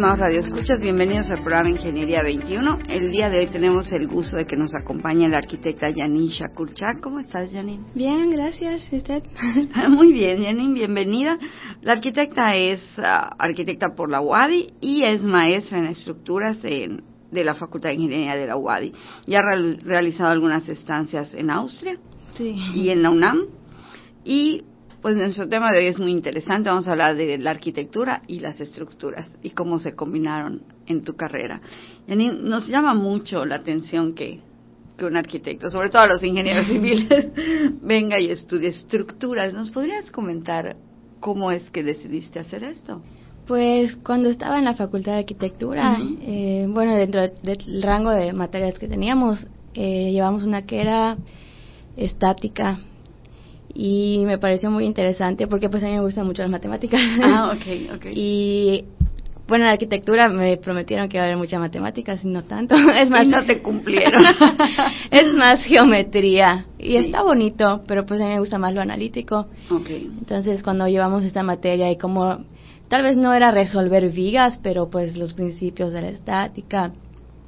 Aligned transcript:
Estimados 0.00 0.20
radioescuchas, 0.20 0.80
bienvenidos 0.80 1.30
al 1.30 1.42
programa 1.42 1.68
Ingeniería 1.68 2.22
21. 2.22 2.78
El 2.88 3.10
día 3.10 3.28
de 3.28 3.40
hoy 3.40 3.48
tenemos 3.48 3.92
el 3.92 4.08
gusto 4.08 4.38
de 4.38 4.46
que 4.46 4.56
nos 4.56 4.74
acompañe 4.74 5.28
la 5.28 5.36
arquitecta 5.36 5.92
Janine 5.94 6.30
Shakurchak. 6.30 7.00
¿Cómo 7.00 7.20
estás, 7.20 7.52
Janine? 7.52 7.84
Bien, 7.94 8.30
gracias. 8.30 8.82
¿Usted? 8.90 9.22
Muy 9.90 10.14
bien, 10.14 10.42
Janine, 10.42 10.72
bienvenida. 10.72 11.36
La 11.82 11.92
arquitecta 11.92 12.56
es 12.56 12.82
ah, 12.96 13.36
arquitecta 13.38 13.94
por 13.94 14.08
la 14.08 14.22
UADI 14.22 14.72
y 14.80 15.02
es 15.02 15.22
maestra 15.22 15.80
en 15.80 15.88
estructuras 15.88 16.62
de 16.62 17.02
la 17.30 17.54
Facultad 17.54 17.90
de 17.90 17.96
Ingeniería 17.96 18.36
de 18.36 18.46
la 18.46 18.56
UADI. 18.56 18.94
Ya 19.26 19.40
ha 19.40 19.82
realizado 19.84 20.30
algunas 20.30 20.66
estancias 20.66 21.34
en 21.34 21.50
Austria 21.50 21.98
y 22.38 22.88
en 22.88 23.02
la 23.02 23.10
UNAM. 23.10 23.48
Y 24.24 24.62
pues 25.02 25.16
nuestro 25.16 25.48
tema 25.48 25.72
de 25.72 25.78
hoy 25.78 25.86
es 25.86 25.98
muy 25.98 26.10
interesante. 26.10 26.68
Vamos 26.68 26.86
a 26.88 26.92
hablar 26.92 27.16
de 27.16 27.38
la 27.38 27.50
arquitectura 27.50 28.22
y 28.26 28.40
las 28.40 28.60
estructuras 28.60 29.38
y 29.42 29.50
cómo 29.50 29.78
se 29.78 29.94
combinaron 29.94 30.62
en 30.86 31.02
tu 31.04 31.16
carrera. 31.16 31.60
Y 32.06 32.16
nos 32.16 32.68
llama 32.68 32.94
mucho 32.94 33.44
la 33.46 33.56
atención 33.56 34.14
que, 34.14 34.40
que 34.96 35.04
un 35.04 35.16
arquitecto, 35.16 35.70
sobre 35.70 35.88
todo 35.88 36.02
a 36.02 36.06
los 36.06 36.22
ingenieros 36.22 36.66
civiles, 36.68 37.28
venga 37.82 38.20
y 38.20 38.30
estudie 38.30 38.68
estructuras. 38.68 39.52
¿Nos 39.52 39.70
podrías 39.70 40.10
comentar 40.10 40.76
cómo 41.20 41.50
es 41.50 41.70
que 41.70 41.82
decidiste 41.82 42.38
hacer 42.38 42.64
esto? 42.64 43.02
Pues 43.46 43.96
cuando 43.96 44.28
estaba 44.28 44.58
en 44.58 44.64
la 44.64 44.74
Facultad 44.74 45.12
de 45.12 45.18
Arquitectura, 45.20 45.98
eh, 46.22 46.66
bueno, 46.68 46.94
dentro 46.94 47.20
del 47.20 47.82
rango 47.82 48.10
de 48.10 48.32
materias 48.32 48.78
que 48.78 48.86
teníamos, 48.86 49.44
eh, 49.74 50.12
llevamos 50.12 50.44
una 50.44 50.66
que 50.66 50.80
era 50.80 51.16
estática, 51.96 52.78
y 53.74 54.24
me 54.26 54.38
pareció 54.38 54.70
muy 54.70 54.84
interesante 54.84 55.46
porque 55.46 55.68
pues 55.68 55.82
a 55.82 55.86
mí 55.86 55.92
me 55.92 56.00
gustan 56.00 56.26
mucho 56.26 56.42
las 56.42 56.50
matemáticas. 56.50 57.00
Ah, 57.22 57.52
ok, 57.56 57.94
ok. 57.96 58.06
y 58.12 58.84
bueno, 59.50 59.64
en 59.64 59.68
la 59.68 59.72
arquitectura 59.72 60.28
me 60.28 60.56
prometieron 60.58 61.08
que 61.08 61.16
iba 61.16 61.24
a 61.24 61.26
haber 61.26 61.36
muchas 61.36 61.58
matemáticas 61.58 62.24
y 62.24 62.28
no 62.28 62.44
tanto. 62.44 62.76
Es 62.94 63.10
más, 63.10 63.24
y 63.24 63.28
no 63.28 63.44
te 63.44 63.60
cumplieron. 63.60 64.22
es 65.10 65.34
más 65.34 65.64
geometría 65.64 66.66
y 66.78 66.94
está 66.96 67.22
bonito, 67.22 67.82
pero 67.88 68.06
pues 68.06 68.20
a 68.20 68.24
mí 68.24 68.30
me 68.30 68.38
gusta 68.38 68.58
más 68.58 68.74
lo 68.74 68.80
analítico. 68.80 69.48
Okay. 69.68 70.08
Entonces 70.18 70.62
cuando 70.62 70.86
llevamos 70.86 71.24
esta 71.24 71.42
materia 71.42 71.90
y 71.90 71.98
como 71.98 72.44
tal 72.88 73.02
vez 73.02 73.16
no 73.16 73.34
era 73.34 73.50
resolver 73.50 74.08
vigas, 74.10 74.60
pero 74.62 74.88
pues 74.88 75.16
los 75.16 75.34
principios 75.34 75.92
de 75.92 76.02
la 76.02 76.08
estática, 76.10 76.92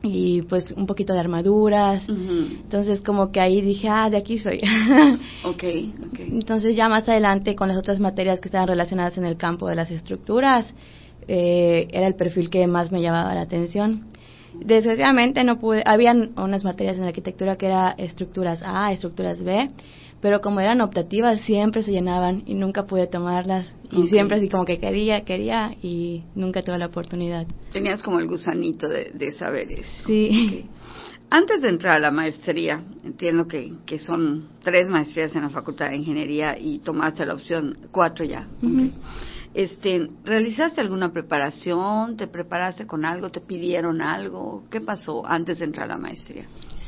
y 0.02 0.42
pues 0.42 0.72
un 0.72 0.86
poquito 0.86 1.12
de 1.12 1.20
armaduras. 1.20 2.04
Entonces 2.08 3.02
como 3.02 3.30
que 3.30 3.40
ahí 3.40 3.60
dije, 3.60 3.88
ah, 3.88 4.10
de 4.10 4.16
aquí 4.16 4.38
soy. 4.38 4.60
okay, 5.44 5.94
okay. 6.10 6.28
Entonces 6.30 6.74
ya 6.76 6.88
más 6.88 7.08
adelante 7.08 7.54
con 7.54 7.68
las 7.68 7.76
otras 7.76 8.00
materias 8.00 8.40
que 8.40 8.48
estaban 8.48 8.68
relacionadas 8.68 9.16
en 9.16 9.24
el 9.24 9.36
campo 9.36 9.68
de 9.68 9.76
las 9.76 9.90
estructuras, 9.90 10.66
eh, 11.28 11.88
era 11.92 12.06
el 12.06 12.14
perfil 12.14 12.50
que 12.50 12.66
más 12.66 12.90
me 12.90 13.00
llamaba 13.00 13.34
la 13.34 13.42
atención. 13.42 14.06
Desgraciadamente 14.54 15.44
no 15.44 15.58
pude, 15.58 15.82
habían 15.86 16.32
unas 16.36 16.64
materias 16.64 16.98
en 16.98 17.04
arquitectura 17.04 17.56
que 17.56 17.66
era 17.66 17.94
estructuras 17.96 18.60
A, 18.62 18.92
estructuras 18.92 19.42
B, 19.42 19.70
pero 20.22 20.40
como 20.40 20.60
eran 20.60 20.80
optativas 20.80 21.40
siempre 21.42 21.82
se 21.82 21.90
llenaban 21.90 22.44
y 22.46 22.54
nunca 22.54 22.86
pude 22.86 23.08
tomarlas 23.08 23.74
y 23.90 24.06
siempre 24.06 24.38
así 24.38 24.48
como 24.48 24.64
que 24.64 24.78
quería, 24.78 25.24
quería 25.24 25.74
y 25.82 26.22
nunca 26.36 26.62
tuve 26.62 26.78
la 26.78 26.86
oportunidad. 26.86 27.46
Tenías 27.72 28.02
como 28.02 28.20
el 28.20 28.28
gusanito 28.28 28.88
de, 28.88 29.32
saber 29.32 29.70
eso. 29.72 30.06
Sí. 30.06 30.68
Antes 31.28 31.60
de 31.60 31.70
entrar 31.70 31.96
a 31.96 31.98
la 31.98 32.10
maestría, 32.10 32.84
entiendo 33.02 33.48
que, 33.48 33.72
que 33.84 33.98
son 33.98 34.50
tres 34.62 34.86
maestrías 34.88 35.34
en 35.34 35.42
la 35.42 35.48
Facultad 35.48 35.90
de 35.90 35.96
Ingeniería 35.96 36.56
y 36.58 36.78
tomaste 36.78 37.26
la 37.26 37.34
opción 37.34 37.76
cuatro 37.90 38.24
ya. 38.24 38.46
Este, 39.54 40.08
¿Realizaste 40.24 40.80
alguna 40.80 41.12
preparación? 41.12 42.16
¿Te 42.16 42.28
preparaste 42.28 42.86
con 42.86 43.04
algo? 43.04 43.30
¿Te 43.30 43.40
pidieron 43.40 44.00
algo? 44.00 44.64
¿Qué 44.70 44.80
pasó 44.80 45.26
antes 45.26 45.58
de 45.58 45.64
entrar 45.64 45.86
a 45.86 45.94
la 45.94 45.98
maestría? 45.98 46.46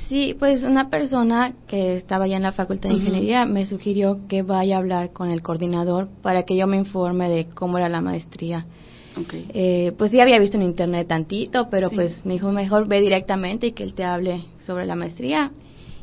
Sí, 0.08 0.36
pues 0.38 0.62
una 0.62 0.90
persona 0.90 1.54
que 1.66 1.96
estaba 1.96 2.26
ya 2.26 2.36
en 2.36 2.42
la 2.42 2.52
Facultad 2.52 2.90
de 2.90 2.96
Ingeniería 2.96 3.46
me 3.46 3.64
sugirió 3.66 4.26
que 4.28 4.42
vaya 4.42 4.76
a 4.76 4.78
hablar 4.78 5.12
con 5.12 5.30
el 5.30 5.42
coordinador 5.42 6.08
para 6.22 6.42
que 6.42 6.56
yo 6.56 6.66
me 6.66 6.76
informe 6.76 7.30
de 7.30 7.46
cómo 7.46 7.78
era 7.78 7.88
la 7.88 8.02
maestría. 8.02 8.66
Okay. 9.18 9.46
Eh, 9.54 9.92
pues 9.96 10.10
sí 10.10 10.20
había 10.20 10.38
visto 10.38 10.56
en 10.56 10.64
internet 10.64 11.08
tantito, 11.08 11.68
pero 11.70 11.88
pues 11.90 12.24
me 12.26 12.34
dijo 12.34 12.50
mejor 12.52 12.88
ve 12.88 13.00
directamente 13.00 13.68
y 13.68 13.72
que 13.72 13.84
él 13.84 13.94
te 13.94 14.04
hable 14.04 14.42
sobre 14.66 14.86
la 14.86 14.96
maestría. 14.96 15.52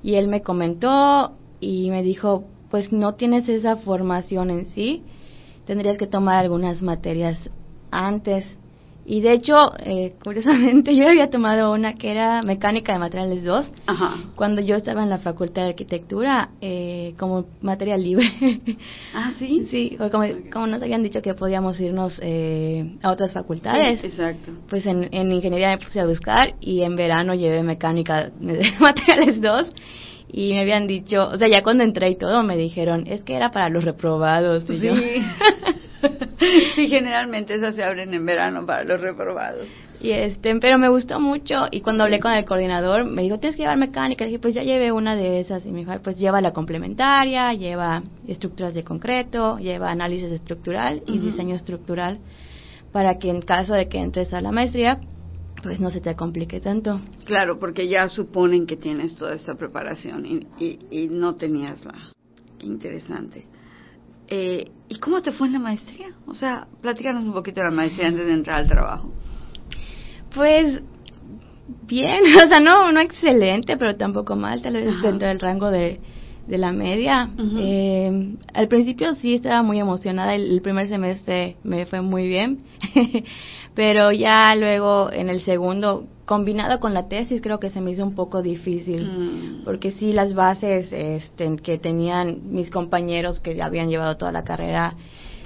Y 0.01 0.15
él 0.15 0.27
me 0.27 0.41
comentó 0.41 1.35
y 1.59 1.91
me 1.91 2.01
dijo, 2.01 2.45
pues 2.71 2.91
no 2.91 3.13
tienes 3.15 3.47
esa 3.49 3.75
formación 3.75 4.49
en 4.49 4.65
sí, 4.67 5.03
tendrías 5.65 5.97
que 5.97 6.07
tomar 6.07 6.37
algunas 6.37 6.81
materias 6.81 7.37
antes 7.91 8.57
y 9.05 9.21
de 9.21 9.33
hecho, 9.33 9.71
eh, 9.83 10.13
curiosamente, 10.23 10.95
yo 10.95 11.07
había 11.07 11.29
tomado 11.29 11.73
una 11.73 11.95
que 11.95 12.11
era 12.11 12.41
mecánica 12.43 12.93
de 12.93 12.99
materiales 12.99 13.43
2 13.43 13.65
cuando 14.35 14.61
yo 14.61 14.75
estaba 14.75 15.03
en 15.03 15.09
la 15.09 15.17
facultad 15.17 15.63
de 15.63 15.69
arquitectura 15.69 16.49
eh, 16.61 17.13
como 17.17 17.45
materia 17.61 17.97
libre. 17.97 18.29
Ah, 19.13 19.31
sí. 19.37 19.65
Sí, 19.69 19.97
como, 20.11 20.23
como 20.51 20.67
nos 20.67 20.81
habían 20.81 21.03
dicho 21.03 21.21
que 21.21 21.33
podíamos 21.33 21.79
irnos 21.79 22.17
eh, 22.21 22.95
a 23.01 23.11
otras 23.11 23.33
facultades. 23.33 24.03
exacto. 24.03 24.51
Pues 24.69 24.85
en, 24.85 25.09
en 25.11 25.31
ingeniería 25.31 25.69
me 25.69 25.77
puse 25.77 25.99
a 25.99 26.05
buscar 26.05 26.53
y 26.61 26.81
en 26.81 26.95
verano 26.95 27.33
llevé 27.33 27.61
mecánica 27.63 28.29
de 28.39 28.71
materiales 28.79 29.41
2 29.41 29.71
y 30.33 30.51
me 30.53 30.61
habían 30.61 30.87
dicho, 30.87 31.27
o 31.27 31.37
sea, 31.37 31.49
ya 31.49 31.61
cuando 31.61 31.83
entré 31.83 32.09
y 32.09 32.17
todo 32.17 32.41
me 32.43 32.55
dijeron, 32.55 33.05
es 33.07 33.21
que 33.23 33.35
era 33.35 33.51
para 33.51 33.69
los 33.69 33.83
reprobados. 33.83 34.63
sí. 34.63 34.89
sí, 36.75 36.87
generalmente 36.87 37.55
esas 37.55 37.75
se 37.75 37.83
abren 37.83 38.13
en 38.13 38.25
verano 38.25 38.65
para 38.65 38.83
los 38.83 39.01
reprobados. 39.01 39.67
Y 40.01 40.11
este, 40.11 40.55
pero 40.59 40.79
me 40.79 40.89
gustó 40.89 41.19
mucho 41.19 41.67
y 41.69 41.81
cuando 41.81 42.03
hablé 42.03 42.19
con 42.19 42.31
el 42.31 42.43
coordinador 42.43 43.03
me 43.03 43.21
dijo, 43.21 43.37
tienes 43.37 43.55
que 43.55 43.63
llevar 43.63 43.77
mecánica. 43.77 44.23
Y 44.23 44.29
dije, 44.29 44.39
pues 44.39 44.55
ya 44.55 44.63
llevé 44.63 44.91
una 44.91 45.15
de 45.15 45.39
esas. 45.39 45.65
Y 45.65 45.71
me 45.71 45.79
dijo, 45.79 45.91
pues 46.03 46.17
lleva 46.17 46.41
la 46.41 46.53
complementaria, 46.53 47.53
lleva 47.53 48.01
estructuras 48.27 48.73
de 48.73 48.83
concreto, 48.83 49.59
lleva 49.59 49.91
análisis 49.91 50.31
estructural 50.31 51.03
y 51.05 51.19
diseño 51.19 51.55
estructural 51.55 52.19
para 52.91 53.17
que 53.19 53.29
en 53.29 53.41
caso 53.41 53.73
de 53.73 53.87
que 53.87 53.99
entres 53.99 54.33
a 54.33 54.41
la 54.41 54.51
maestría, 54.51 54.99
pues 55.61 55.79
no 55.79 55.91
se 55.91 56.01
te 56.01 56.15
complique 56.15 56.59
tanto. 56.59 56.99
Claro, 57.25 57.59
porque 57.59 57.87
ya 57.87 58.07
suponen 58.07 58.65
que 58.65 58.77
tienes 58.77 59.15
toda 59.15 59.35
esta 59.35 59.53
preparación 59.53 60.25
y, 60.25 60.47
y, 60.59 60.79
y 60.89 61.07
no 61.07 61.35
tenías 61.35 61.85
la. 61.85 61.93
Qué 62.57 62.65
interesante. 62.65 63.45
Eh, 64.33 64.71
¿Y 64.87 64.95
cómo 64.95 65.21
te 65.21 65.33
fue 65.33 65.47
en 65.47 65.53
la 65.53 65.59
maestría? 65.59 66.07
O 66.25 66.33
sea, 66.33 66.65
platícanos 66.81 67.25
un 67.25 67.33
poquito 67.33 67.59
de 67.59 67.65
la 67.65 67.71
maestría 67.71 68.07
antes 68.07 68.25
de 68.25 68.33
entrar 68.33 68.59
al 68.59 68.67
trabajo. 68.67 69.11
Pues 70.33 70.81
bien, 71.85 72.21
o 72.37 72.47
sea, 72.47 72.61
no, 72.61 72.91
no 72.93 73.01
excelente, 73.01 73.75
pero 73.75 73.97
tampoco 73.97 74.37
mal, 74.37 74.61
tal 74.61 74.73
vez 74.73 74.85
dentro 75.01 75.27
del 75.27 75.39
rango 75.39 75.69
de, 75.69 75.99
de 76.47 76.57
la 76.57 76.71
media. 76.71 77.29
eh, 77.57 78.35
al 78.53 78.67
principio 78.69 79.15
sí 79.15 79.35
estaba 79.35 79.63
muy 79.63 79.79
emocionada, 79.79 80.33
el, 80.33 80.61
primer 80.61 80.87
semestre 80.87 81.57
me 81.63 81.85
fue 81.85 82.01
muy 82.01 82.27
bien, 82.29 82.63
pero 83.75 84.13
ya 84.13 84.55
luego 84.55 85.11
en 85.11 85.27
el 85.27 85.41
segundo, 85.41 86.07
combinado 86.25 86.79
con 86.79 86.93
la 86.93 87.07
tesis, 87.07 87.41
creo 87.41 87.59
que 87.59 87.69
se 87.69 87.81
me 87.81 87.91
hizo 87.91 88.03
un 88.03 88.15
poco 88.15 88.41
difícil, 88.41 89.03
mm. 89.03 89.63
porque 89.65 89.91
sí 89.91 90.13
las 90.13 90.33
bases 90.33 90.91
este, 90.91 91.55
que 91.57 91.77
tenían 91.77 92.51
mis 92.51 92.69
compañeros 92.69 93.39
que 93.39 93.61
habían 93.61 93.89
llevado 93.89 94.17
toda 94.17 94.31
la 94.31 94.43
carrera, 94.43 94.95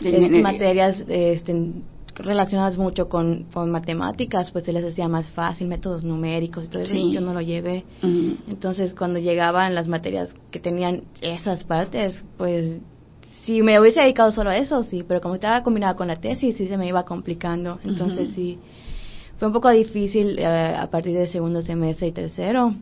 en 0.01 0.41
materias 0.41 1.05
este, 1.07 1.71
relacionadas 2.15 2.77
mucho 2.77 3.07
con, 3.07 3.45
matemáticas, 3.67 4.51
pues 4.51 4.65
se 4.65 4.73
les 4.73 4.83
hacía 4.83 5.07
más 5.07 5.29
fácil, 5.31 5.67
métodos 5.67 6.03
numéricos 6.03 6.65
y 6.65 6.67
todo 6.67 6.81
eso, 6.81 6.95
yo 6.95 7.21
no 7.21 7.33
lo 7.33 7.41
llevé. 7.41 7.85
Entonces, 8.47 8.93
cuando 8.93 9.19
llegaban 9.19 9.75
las 9.75 9.87
materias 9.87 10.33
que 10.51 10.59
tenían 10.59 11.03
esas 11.21 11.63
partes, 11.63 12.23
pues 12.37 12.79
si 13.45 13.61
me 13.61 13.79
hubiese 13.79 14.01
dedicado 14.01 14.31
solo 14.31 14.49
a 14.49 14.57
eso, 14.57 14.81
sí, 14.83 15.03
pero 15.07 15.21
como 15.21 15.35
estaba 15.35 15.61
combinada 15.61 15.95
con 15.95 16.07
la 16.07 16.15
tesis, 16.15 16.57
sí 16.57 16.67
se 16.67 16.77
me 16.77 16.87
iba 16.87 17.03
complicando. 17.05 17.79
Entonces, 17.83 18.29
sí, 18.33 18.57
fue 19.37 19.47
un 19.47 19.53
poco 19.53 19.69
difícil 19.69 20.39
eh, 20.39 20.45
a 20.45 20.87
partir 20.89 21.13
del 21.13 21.27
segundo 21.27 21.61
semestre 21.61 22.07
y 22.07 22.11
tercero, 22.11 22.73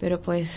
pero 0.00 0.20
pues 0.20 0.48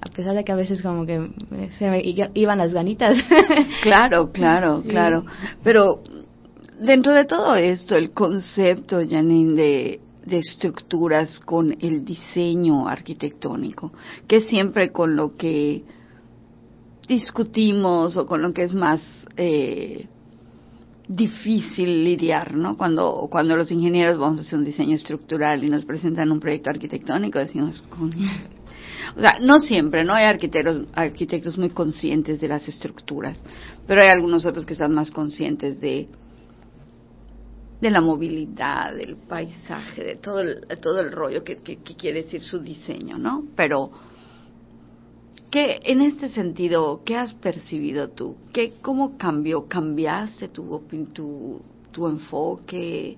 a 0.00 0.10
pesar 0.10 0.34
de 0.34 0.44
que 0.44 0.52
a 0.52 0.56
veces 0.56 0.82
como 0.82 1.06
que 1.06 1.30
se 1.78 1.88
me 1.88 2.02
iban 2.34 2.58
las 2.58 2.72
ganitas. 2.72 3.16
claro, 3.82 4.30
claro, 4.32 4.82
claro. 4.86 5.24
Pero 5.62 6.02
dentro 6.80 7.14
de 7.14 7.24
todo 7.24 7.54
esto, 7.54 7.96
el 7.96 8.12
concepto, 8.12 9.00
Janine, 9.08 9.54
de, 9.54 10.00
de 10.26 10.38
estructuras 10.38 11.40
con 11.40 11.74
el 11.80 12.04
diseño 12.04 12.86
arquitectónico, 12.88 13.92
que 14.26 14.42
siempre 14.42 14.90
con 14.90 15.16
lo 15.16 15.36
que 15.36 15.84
discutimos 17.08 18.16
o 18.16 18.26
con 18.26 18.42
lo 18.42 18.52
que 18.52 18.64
es 18.64 18.74
más 18.74 19.02
eh, 19.36 20.06
difícil 21.08 22.04
lidiar, 22.04 22.54
¿no? 22.54 22.76
Cuando, 22.76 23.28
cuando 23.30 23.56
los 23.56 23.70
ingenieros 23.70 24.18
vamos 24.18 24.40
a 24.40 24.42
hacer 24.42 24.58
un 24.58 24.64
diseño 24.64 24.96
estructural 24.96 25.62
y 25.62 25.68
nos 25.68 25.84
presentan 25.84 26.32
un 26.32 26.40
proyecto 26.40 26.70
arquitectónico, 26.70 27.38
decimos, 27.38 27.84
o 29.16 29.20
sea, 29.20 29.38
no 29.40 29.56
siempre, 29.60 30.04
¿no? 30.04 30.14
Hay 30.14 30.24
arquitectos, 30.24 30.86
arquitectos 30.94 31.58
muy 31.58 31.70
conscientes 31.70 32.40
de 32.40 32.48
las 32.48 32.66
estructuras, 32.68 33.38
pero 33.86 34.02
hay 34.02 34.08
algunos 34.08 34.46
otros 34.46 34.64
que 34.64 34.72
están 34.72 34.94
más 34.94 35.10
conscientes 35.10 35.80
de, 35.80 36.08
de 37.80 37.90
la 37.90 38.00
movilidad, 38.00 38.94
del 38.94 39.16
paisaje, 39.16 40.02
de 40.02 40.14
todo 40.16 40.40
el, 40.40 40.66
todo 40.80 41.00
el 41.00 41.12
rollo 41.12 41.44
que, 41.44 41.56
que, 41.58 41.76
quiere 41.96 42.22
decir 42.22 42.40
su 42.40 42.60
diseño, 42.60 43.18
¿no? 43.18 43.44
Pero, 43.54 43.90
¿qué, 45.50 45.80
en 45.84 46.00
este 46.00 46.28
sentido, 46.28 47.02
qué 47.04 47.16
has 47.16 47.34
percibido 47.34 48.08
tú? 48.10 48.36
¿Qué, 48.52 48.74
¿Cómo 48.82 49.16
cambió? 49.16 49.66
¿Cambiaste 49.66 50.48
tu, 50.48 50.82
tu, 51.12 51.60
tu 51.92 52.06
enfoque? 52.06 53.16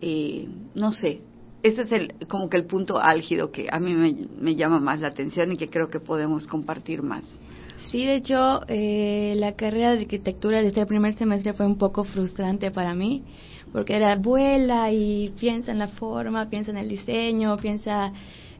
Eh, 0.00 0.48
no 0.74 0.92
sé, 0.92 1.20
ese 1.62 1.82
es 1.82 1.92
el, 1.92 2.14
como 2.28 2.48
que 2.48 2.56
el 2.56 2.66
punto 2.66 2.98
álgido 2.98 3.50
que 3.50 3.68
a 3.70 3.80
mí 3.80 3.94
me, 3.94 4.14
me 4.40 4.54
llama 4.54 4.78
más 4.80 5.00
la 5.00 5.08
atención 5.08 5.52
y 5.52 5.56
que 5.56 5.68
creo 5.68 5.88
que 5.88 6.00
podemos 6.00 6.46
compartir 6.46 7.02
más. 7.02 7.24
Sí, 7.90 8.04
de 8.04 8.16
hecho, 8.16 8.60
eh, 8.68 9.34
la 9.36 9.52
carrera 9.52 9.94
de 9.94 10.02
arquitectura 10.02 10.62
desde 10.62 10.82
el 10.82 10.86
primer 10.86 11.14
semestre 11.14 11.54
fue 11.54 11.64
un 11.64 11.78
poco 11.78 12.04
frustrante 12.04 12.70
para 12.70 12.94
mí, 12.94 13.24
porque 13.72 13.96
era 13.96 14.14
vuela 14.16 14.92
y 14.92 15.32
piensa 15.40 15.72
en 15.72 15.78
la 15.78 15.88
forma, 15.88 16.50
piensa 16.50 16.70
en 16.70 16.76
el 16.76 16.88
diseño, 16.88 17.56
piensa 17.56 18.12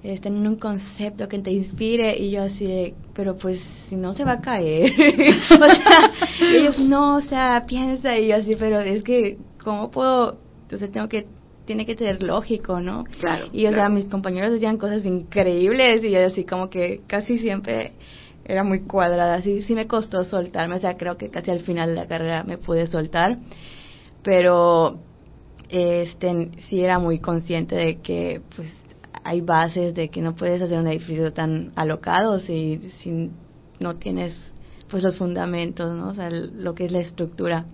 este, 0.02 0.28
en 0.28 0.46
un 0.46 0.56
concepto 0.56 1.28
que 1.28 1.38
te 1.40 1.50
inspire 1.50 2.16
y 2.16 2.30
yo 2.30 2.42
así, 2.44 2.94
pero 3.14 3.36
pues 3.36 3.60
si 3.88 3.96
no 3.96 4.12
se 4.12 4.24
va 4.24 4.32
a 4.32 4.40
caer. 4.40 4.92
o 5.50 5.68
sea, 5.68 6.12
ellos 6.40 6.78
no, 6.80 7.16
o 7.16 7.22
sea, 7.22 7.64
piensa 7.66 8.16
y 8.16 8.28
yo 8.28 8.36
así, 8.36 8.54
pero 8.56 8.80
es 8.80 9.02
que, 9.02 9.38
¿cómo 9.62 9.90
puedo? 9.90 10.38
Entonces 10.62 10.90
tengo 10.92 11.08
que 11.08 11.26
tiene 11.64 11.84
que 11.84 11.96
ser 11.96 12.22
lógico, 12.22 12.80
¿no? 12.80 13.04
Claro. 13.20 13.48
Y 13.52 13.66
o 13.66 13.72
sea, 13.72 13.90
mis 13.90 14.06
compañeros 14.06 14.54
hacían 14.54 14.78
cosas 14.78 15.04
increíbles 15.04 16.02
y 16.02 16.10
yo 16.10 16.24
así 16.24 16.44
como 16.44 16.70
que 16.70 17.02
casi 17.06 17.36
siempre 17.36 17.92
era 18.46 18.64
muy 18.64 18.80
cuadrada, 18.80 19.34
así 19.34 19.60
sí 19.60 19.74
me 19.74 19.86
costó 19.86 20.24
soltarme, 20.24 20.76
o 20.76 20.80
sea, 20.80 20.96
creo 20.96 21.18
que 21.18 21.28
casi 21.28 21.50
al 21.50 21.60
final 21.60 21.90
de 21.90 21.94
la 21.96 22.06
carrera 22.06 22.42
me 22.42 22.56
pude 22.56 22.86
soltar, 22.86 23.36
pero 24.22 25.00
este 25.68 26.52
sí 26.68 26.80
era 26.80 26.98
muy 26.98 27.18
consciente 27.18 27.76
de 27.76 27.96
que 28.00 28.40
pues 28.56 28.68
hay 29.24 29.40
bases 29.40 29.94
de 29.94 30.08
que 30.08 30.22
no 30.22 30.34
puedes 30.34 30.62
hacer 30.62 30.78
un 30.78 30.86
edificio 30.86 31.32
tan 31.32 31.72
alocado 31.76 32.38
si, 32.40 32.90
si 32.98 33.30
no 33.80 33.96
tienes 33.96 34.34
pues 34.88 35.02
los 35.02 35.16
fundamentos, 35.16 35.96
¿no? 35.96 36.08
O 36.08 36.14
sea, 36.14 36.30
lo 36.30 36.74
que 36.74 36.86
es 36.86 36.92
la 36.92 37.00
estructura. 37.00 37.66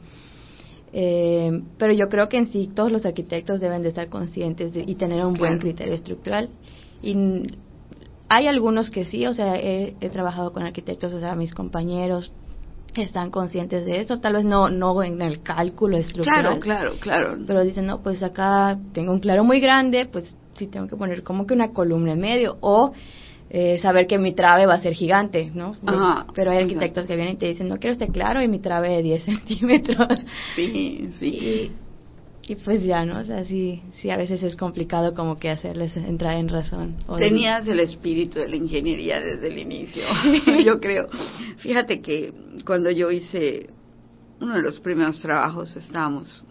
Eh, 0.93 1.63
pero 1.79 1.93
yo 1.93 2.07
creo 2.09 2.29
que 2.29 2.39
en 2.39 2.53
sí 2.53 2.71
todos 2.75 2.91
los 2.91 3.05
arquitectos 3.07 3.61
deben 3.61 3.83
de 3.83 3.89
estar 3.89 4.09
conscientes 4.09 4.73
y 4.75 4.95
tener 4.95 5.25
un 5.25 5.35
buen 5.35 5.59
criterio 5.59 5.95
estructural. 5.95 6.51
Y 7.03 7.17
hay 8.29 8.47
algunos 8.47 8.91
que 8.91 9.05
sí, 9.05 9.27
o 9.27 9.35
sea, 9.35 9.57
he, 9.57 9.95
trabajado 10.13 10.53
con 10.53 10.63
arquitectos, 10.63 11.13
o 11.13 11.21
sea, 11.21 11.35
mis 11.35 11.55
compañeros 11.55 12.33
están 12.97 13.31
conscientes 13.31 13.85
de 13.85 14.01
eso, 14.01 14.21
tal 14.21 14.35
vez 14.35 14.45
no 14.45 14.71
no 14.71 15.03
en 15.03 15.21
el 15.21 15.43
cálculo 15.43 15.97
estructural. 15.97 16.61
Claro, 16.61 16.61
claro, 16.61 16.93
claro. 17.01 17.39
Pero 17.45 17.65
dicen, 17.65 17.87
no, 17.87 18.03
pues 18.03 18.23
acá 18.23 18.79
tengo 18.93 19.13
un 19.13 19.19
claro 19.19 19.43
muy 19.43 19.61
grande, 19.61 20.07
pues 20.07 20.25
sí 20.57 20.67
tengo 20.67 20.87
que 20.89 20.97
poner 20.97 21.23
como 21.23 21.47
que 21.47 21.55
una 21.55 21.73
columna 21.73 22.13
en 22.13 22.21
medio 22.21 22.57
o 22.61 22.93
eh, 23.51 23.79
saber 23.79 24.07
que 24.07 24.19
mi 24.19 24.35
trave 24.35 24.67
va 24.67 24.75
a 24.75 24.81
ser 24.81 24.95
gigante, 24.95 25.51
¿no? 25.55 25.77
Pero 26.35 26.51
hay 26.51 26.59
arquitectos 26.59 27.07
que 27.07 27.15
vienen 27.15 27.35
y 27.35 27.39
te 27.39 27.47
dicen, 27.47 27.69
no 27.69 27.79
quiero 27.79 27.93
este 27.93 28.09
claro 28.09 28.43
y 28.43 28.49
mi 28.49 28.59
trave 28.59 28.97
de 28.97 29.03
10 29.03 29.23
centímetros. 29.25 30.09
Sí, 30.57 31.09
sí. 31.19 31.71
Y, 32.47 32.57
pues 32.57 32.83
ya, 32.83 33.07
¿no? 33.07 33.21
O 33.21 33.25
sea, 33.25 33.45
sí, 33.45 33.81
sí, 33.93 34.11
a 34.11 34.17
veces 34.17 34.43
es 34.43 34.57
complicado 34.57 35.15
como 35.15 35.39
que 35.39 35.51
hacerles 35.51 35.97
entrar 35.97 36.35
en 36.35 36.49
razón. 36.49 36.97
Tenías 37.17 37.67
el 37.67 37.81
espíritu 37.81 38.39
de 38.39 38.49
la 38.49 38.57
ingeniería 38.57 39.21
desde 39.21 39.47
el 39.47 39.59
inicio, 39.59 40.03
yo 40.65 40.79
creo. 40.81 41.09
Fíjate 41.59 42.01
que 42.01 42.33
cuando 42.67 42.91
yo 42.91 43.11
hice 43.11 43.71
uno 44.41 44.55
de 44.55 44.63
los 44.63 44.81
primeros 44.81 45.23
trabajos, 45.23 45.75
estábamos, 45.77 46.45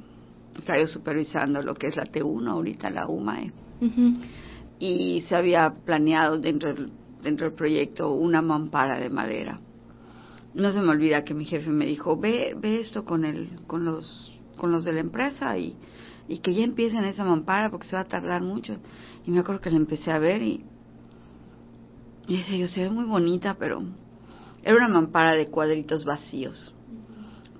estaba 0.57 0.79
yo 0.79 0.87
supervisando 0.87 1.61
lo 1.61 1.75
que 1.75 1.87
es 1.87 1.95
la 1.95 2.05
T1, 2.05 2.47
ahorita 2.47 2.89
la 2.89 3.07
UMAE 3.07 3.51
y 4.79 5.21
se 5.27 5.35
había 5.35 5.73
planeado 5.85 6.39
dentro 6.39 6.73
del, 6.73 6.91
dentro 7.23 7.47
del 7.47 7.55
proyecto 7.55 8.11
una 8.13 8.41
mampara 8.41 8.99
de 8.99 9.09
madera. 9.09 9.59
No 10.53 10.71
se 10.71 10.81
me 10.81 10.89
olvida 10.89 11.23
que 11.23 11.33
mi 11.33 11.45
jefe 11.45 11.69
me 11.69 11.85
dijo, 11.85 12.17
ve, 12.17 12.55
ve 12.59 12.81
esto 12.81 13.05
con, 13.05 13.25
el, 13.25 13.49
con, 13.65 13.85
los, 13.85 14.39
con 14.57 14.71
los 14.71 14.83
de 14.83 14.93
la 14.93 14.99
empresa 14.99 15.57
y, 15.57 15.75
y 16.27 16.39
que 16.39 16.53
ya 16.53 16.63
empiecen 16.63 17.05
esa 17.05 17.25
mampara 17.25 17.71
porque 17.71 17.87
se 17.87 17.95
va 17.95 18.01
a 18.01 18.07
tardar 18.07 18.41
mucho. 18.43 18.77
Y 19.25 19.31
me 19.31 19.39
acuerdo 19.39 19.61
que 19.61 19.71
la 19.71 19.77
empecé 19.77 20.11
a 20.11 20.19
ver 20.19 20.41
y, 20.41 20.63
y 22.27 22.37
dice, 22.37 22.57
yo, 22.57 22.67
se 22.67 22.81
ve 22.81 22.89
muy 22.89 23.05
bonita, 23.05 23.55
pero 23.57 23.83
era 24.63 24.75
una 24.75 24.89
mampara 24.89 25.33
de 25.33 25.47
cuadritos 25.47 26.05
vacíos. 26.05 26.73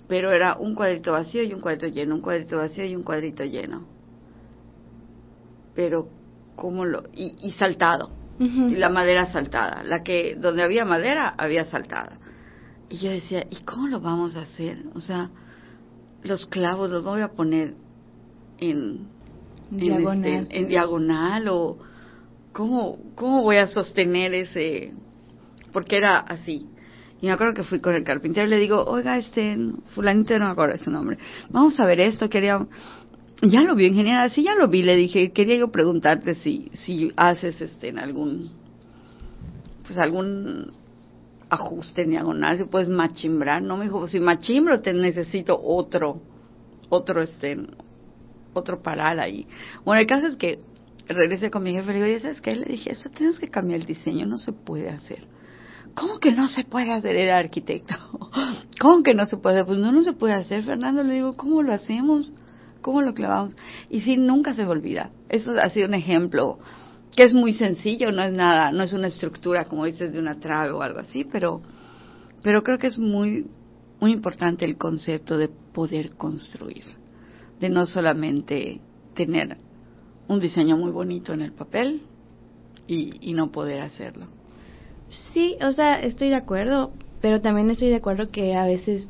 Pero 0.07 0.31
era 0.31 0.57
un 0.57 0.75
cuadrito 0.75 1.13
vacío 1.13 1.41
y 1.43 1.53
un 1.53 1.61
cuadrito 1.61 1.87
lleno, 1.87 2.15
un 2.15 2.21
cuadrito 2.21 2.57
vacío 2.57 2.85
y 2.85 2.95
un 2.95 3.03
cuadrito 3.03 3.43
lleno. 3.43 3.92
Pero 5.75 6.07
cómo 6.55 6.85
lo 6.85 7.03
y, 7.13 7.51
saltado. 7.51 8.11
Y 8.39 8.75
la 8.75 8.89
madera 8.89 9.31
saltada. 9.31 9.83
La 9.83 10.03
que 10.03 10.35
donde 10.35 10.63
había 10.63 10.85
madera 10.85 11.33
había 11.37 11.65
saltada. 11.65 12.17
Y 12.89 12.97
yo 12.97 13.11
decía 13.11 13.45
y 13.49 13.57
cómo 13.63 13.87
lo 13.87 14.01
vamos 14.01 14.35
a 14.35 14.41
hacer 14.41 14.83
o 14.93 14.99
sea 14.99 15.31
los 16.23 16.45
clavos 16.45 16.89
los 16.89 17.03
voy 17.03 17.21
a 17.21 17.29
poner 17.29 17.75
en 18.59 19.07
diagonal. 19.69 20.25
este, 20.25 20.57
en, 20.57 20.67
diagonal 20.67 21.47
o 21.49 21.77
cómo 22.51 22.97
cómo 23.15 23.43
voy 23.43 23.57
a 23.57 23.67
sostener 23.67 24.33
ese 24.33 24.93
porque 25.71 25.97
era 25.97 26.19
así. 26.19 26.67
Y 27.19 27.27
me 27.27 27.31
acuerdo 27.31 27.53
que 27.53 27.63
fui 27.63 27.79
con 27.79 27.95
el 27.95 28.03
carpintero 28.03 28.47
y 28.47 28.49
le 28.49 28.59
digo, 28.59 28.83
oiga, 28.83 29.17
este, 29.17 29.57
fulanito, 29.95 30.37
no 30.37 30.45
me 30.45 30.51
acuerdo 30.51 30.73
de 30.77 30.83
su 30.83 30.91
nombre, 30.91 31.17
vamos 31.49 31.79
a 31.79 31.85
ver 31.85 32.01
esto, 32.01 32.29
quería, 32.29 32.67
ya 33.41 33.61
lo 33.61 33.75
vi 33.75 33.87
en 33.87 33.95
general, 33.95 34.31
sí, 34.31 34.43
ya 34.43 34.55
lo 34.55 34.67
vi, 34.67 34.83
le 34.83 34.95
dije, 34.95 35.31
quería 35.31 35.57
yo 35.57 35.71
preguntarte 35.71 36.35
si, 36.35 36.71
si 36.73 37.11
haces 37.15 37.59
este 37.61 37.89
en 37.89 37.99
algún, 37.99 38.49
pues 39.85 39.97
algún 39.97 40.71
ajuste 41.49 42.03
en 42.03 42.11
diagonal, 42.11 42.57
si 42.57 42.63
puedes 42.65 42.89
machimbrar, 42.89 43.61
no 43.61 43.77
me 43.77 43.85
dijo, 43.85 43.99
pues, 43.99 44.11
si 44.11 44.19
machimbro 44.19 44.81
te 44.81 44.93
necesito 44.93 45.59
otro, 45.61 46.21
otro 46.89 47.21
este, 47.21 47.57
otro 48.53 48.81
paral 48.81 49.19
ahí. 49.19 49.47
Bueno, 49.83 50.01
el 50.01 50.07
caso 50.07 50.27
es 50.27 50.37
que 50.37 50.59
regresé 51.07 51.51
con 51.51 51.63
mi 51.63 51.73
jefe 51.73 51.91
y 51.91 51.99
le 51.99 52.05
digo, 52.05 52.19
¿sabes 52.19 52.41
qué? 52.41 52.55
Le 52.55 52.65
dije, 52.65 52.91
eso 52.91 53.09
tenemos 53.09 53.39
que 53.39 53.49
cambiar 53.49 53.81
el 53.81 53.85
diseño, 53.85 54.25
no 54.25 54.37
se 54.37 54.51
puede 54.51 54.89
hacer. 54.89 55.27
¿Cómo 55.95 56.19
que 56.19 56.31
no 56.31 56.47
se 56.47 56.63
puede 56.63 56.91
hacer? 56.91 57.15
el 57.15 57.29
arquitecto. 57.29 57.93
¿Cómo 58.79 59.03
que 59.03 59.13
no 59.13 59.25
se 59.25 59.37
puede? 59.37 59.63
Pues 59.63 59.77
no, 59.77 59.91
no 59.91 60.01
se 60.01 60.13
puede 60.13 60.33
hacer, 60.33 60.63
Fernando. 60.63 61.03
Le 61.03 61.15
digo, 61.15 61.35
¿cómo 61.37 61.61
lo 61.61 61.71
hacemos? 61.71 62.31
¿Cómo 62.83 63.01
lo 63.01 63.13
clavamos? 63.13 63.55
Y 63.89 64.01
sí, 64.01 64.17
nunca 64.17 64.53
se 64.53 64.65
me 64.65 64.69
olvida. 64.69 65.09
Eso 65.29 65.53
ha 65.59 65.69
sido 65.69 65.87
un 65.87 65.93
ejemplo 65.93 66.59
que 67.15 67.23
es 67.23 67.33
muy 67.33 67.53
sencillo, 67.53 68.11
no 68.11 68.21
es 68.21 68.33
nada, 68.33 68.71
no 68.73 68.83
es 68.83 68.91
una 68.91 69.07
estructura 69.07 69.65
como 69.65 69.85
dices 69.85 70.11
de 70.11 70.19
una 70.19 70.39
trave 70.39 70.71
o 70.71 70.81
algo 70.81 70.99
así, 70.99 71.23
pero, 71.23 71.61
pero 72.41 72.61
creo 72.61 72.77
que 72.77 72.87
es 72.87 72.99
muy, 72.99 73.47
muy 74.01 74.11
importante 74.11 74.65
el 74.65 74.77
concepto 74.77 75.37
de 75.37 75.47
poder 75.47 76.15
construir, 76.17 76.83
de 77.59 77.69
no 77.69 77.85
solamente 77.85 78.81
tener 79.13 79.57
un 80.27 80.39
diseño 80.39 80.75
muy 80.75 80.91
bonito 80.91 81.31
en 81.31 81.41
el 81.41 81.53
papel 81.53 82.01
y, 82.85 83.29
y 83.29 83.33
no 83.33 83.49
poder 83.49 83.79
hacerlo. 83.79 84.25
Sí, 85.33 85.55
o 85.61 85.71
sea, 85.71 86.01
estoy 86.01 86.29
de 86.29 86.35
acuerdo, 86.35 86.91
pero 87.21 87.39
también 87.39 87.69
estoy 87.69 87.89
de 87.89 87.97
acuerdo 87.97 88.29
que 88.29 88.55
a 88.55 88.65
veces 88.65 89.07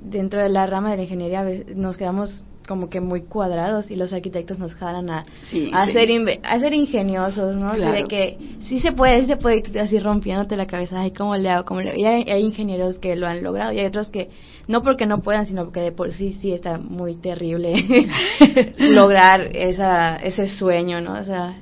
dentro 0.00 0.40
de 0.40 0.48
la 0.48 0.66
rama 0.66 0.92
de 0.92 0.96
la 0.96 1.02
ingeniería 1.02 1.44
nos 1.74 1.96
quedamos 1.98 2.45
como 2.66 2.90
que 2.90 3.00
muy 3.00 3.22
cuadrados 3.22 3.90
y 3.90 3.96
los 3.96 4.12
arquitectos 4.12 4.58
nos 4.58 4.74
jalan 4.74 5.10
a, 5.10 5.24
a, 5.72 5.86
Ser, 5.90 6.40
a 6.42 6.58
ser 6.58 6.74
ingeniosos, 6.74 7.56
¿no? 7.56 7.74
de 7.74 8.04
que 8.04 8.38
sí 8.68 8.80
se 8.80 8.92
puede, 8.92 9.20
sí 9.22 9.26
se 9.26 9.36
puede, 9.36 9.62
así 9.80 9.98
rompiéndote 9.98 10.56
la 10.56 10.66
cabeza, 10.66 11.00
ay, 11.00 11.12
¿cómo 11.12 11.36
le 11.36 11.50
hago? 11.50 11.64
¿Cómo 11.64 11.80
le 11.80 11.98
Y 11.98 12.04
hay, 12.04 12.42
ingenieros 12.42 12.98
que 12.98 13.16
lo 13.16 13.26
han 13.26 13.42
logrado 13.42 13.72
y 13.72 13.78
hay 13.78 13.86
otros 13.86 14.08
que 14.08 14.30
no 14.68 14.82
porque 14.82 15.06
no 15.06 15.18
puedan, 15.18 15.46
sino 15.46 15.64
porque 15.64 15.80
de 15.80 15.92
por 15.92 16.12
sí 16.12 16.32
sí 16.40 16.52
está 16.52 16.78
muy 16.78 17.16
terrible 17.16 17.74
lograr 18.78 19.42
esa, 19.54 20.16
ese 20.16 20.48
sueño, 20.48 21.00
¿no? 21.00 21.14
O 21.20 21.24
sea, 21.24 21.58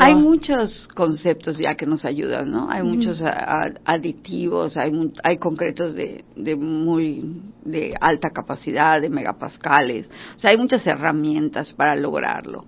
hay 0.00 0.14
muchos 0.14 0.88
conceptos 0.88 1.58
ya 1.58 1.74
que 1.74 1.86
nos 1.86 2.04
ayudan, 2.04 2.50
¿no? 2.50 2.68
Hay 2.70 2.82
muchos 2.82 3.22
aditivos, 3.22 4.76
hay, 4.76 4.92
hay 5.22 5.36
concretos 5.36 5.94
de, 5.94 6.24
de 6.36 6.56
muy 6.56 7.42
de 7.64 7.94
alta 8.00 8.30
capacidad, 8.30 9.00
de 9.00 9.10
megapascales. 9.10 10.08
O 10.36 10.38
sea, 10.38 10.50
hay 10.50 10.58
muchas 10.58 10.86
herramientas 10.86 11.72
para 11.72 11.96
lograrlo. 11.96 12.64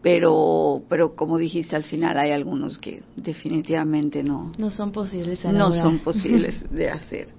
pero 0.00 0.82
pero 0.88 1.14
como 1.16 1.38
dijiste 1.38 1.74
al 1.74 1.84
final 1.84 2.16
hay 2.16 2.30
algunos 2.30 2.78
que 2.78 3.02
definitivamente 3.16 4.22
no 4.22 4.52
no 4.56 4.70
son 4.70 4.92
posibles 4.92 5.44
no 5.44 5.72
son 5.72 5.98
posibles 5.98 6.54
de 6.70 6.88
hacer 6.88 7.38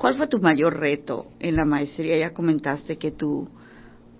¿Cuál 0.00 0.14
fue 0.14 0.28
tu 0.28 0.40
mayor 0.40 0.80
reto 0.80 1.26
en 1.40 1.56
la 1.56 1.66
maestría? 1.66 2.16
Ya 2.16 2.32
comentaste 2.32 2.96
que 2.96 3.10
tu 3.10 3.46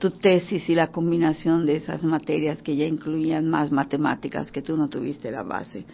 tu 0.01 0.11
tesis 0.11 0.69
y 0.69 0.75
la 0.75 0.89
combinación 0.89 1.67
de 1.67 1.77
esas 1.77 2.03
materias 2.03 2.63
que 2.63 2.75
ya 2.75 2.87
incluían 2.87 3.49
más 3.49 3.71
matemáticas 3.71 4.51
que 4.51 4.63
tú 4.63 4.77
no 4.77 4.89
tuviste 4.89 5.31
la 5.31 5.43
base. 5.43 5.85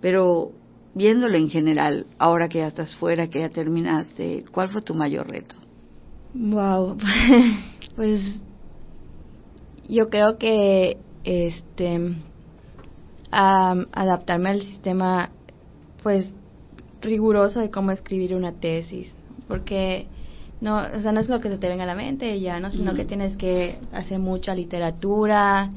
Pero 0.00 0.52
viéndolo 0.94 1.36
en 1.36 1.48
general, 1.48 2.06
ahora 2.18 2.48
que 2.48 2.58
ya 2.58 2.66
estás 2.66 2.94
fuera, 2.96 3.28
que 3.28 3.40
ya 3.40 3.48
terminaste, 3.48 4.44
¿cuál 4.52 4.68
fue 4.68 4.82
tu 4.82 4.94
mayor 4.94 5.28
reto? 5.28 5.56
Wow, 6.34 6.98
pues 7.96 8.20
yo 9.88 10.06
creo 10.08 10.36
que 10.36 10.98
este 11.24 12.14
adaptarme 13.30 14.50
al 14.50 14.60
sistema 14.60 15.30
pues 16.02 16.32
riguroso 17.00 17.60
de 17.60 17.70
cómo 17.70 17.90
escribir 17.90 18.34
una 18.34 18.52
tesis 18.52 19.12
porque 19.48 20.06
no 20.60 20.78
o 20.78 21.00
sea 21.00 21.12
no 21.12 21.20
es 21.20 21.28
lo 21.28 21.40
que 21.40 21.48
se 21.48 21.58
te 21.58 21.68
venga 21.68 21.84
a 21.84 21.86
la 21.86 21.94
mente 21.94 22.40
ya 22.40 22.60
no 22.60 22.70
sino 22.70 22.94
que 22.94 23.04
tienes 23.04 23.36
que 23.36 23.78
hacer 23.92 24.18
mucha 24.18 24.54
literatura 24.54 25.70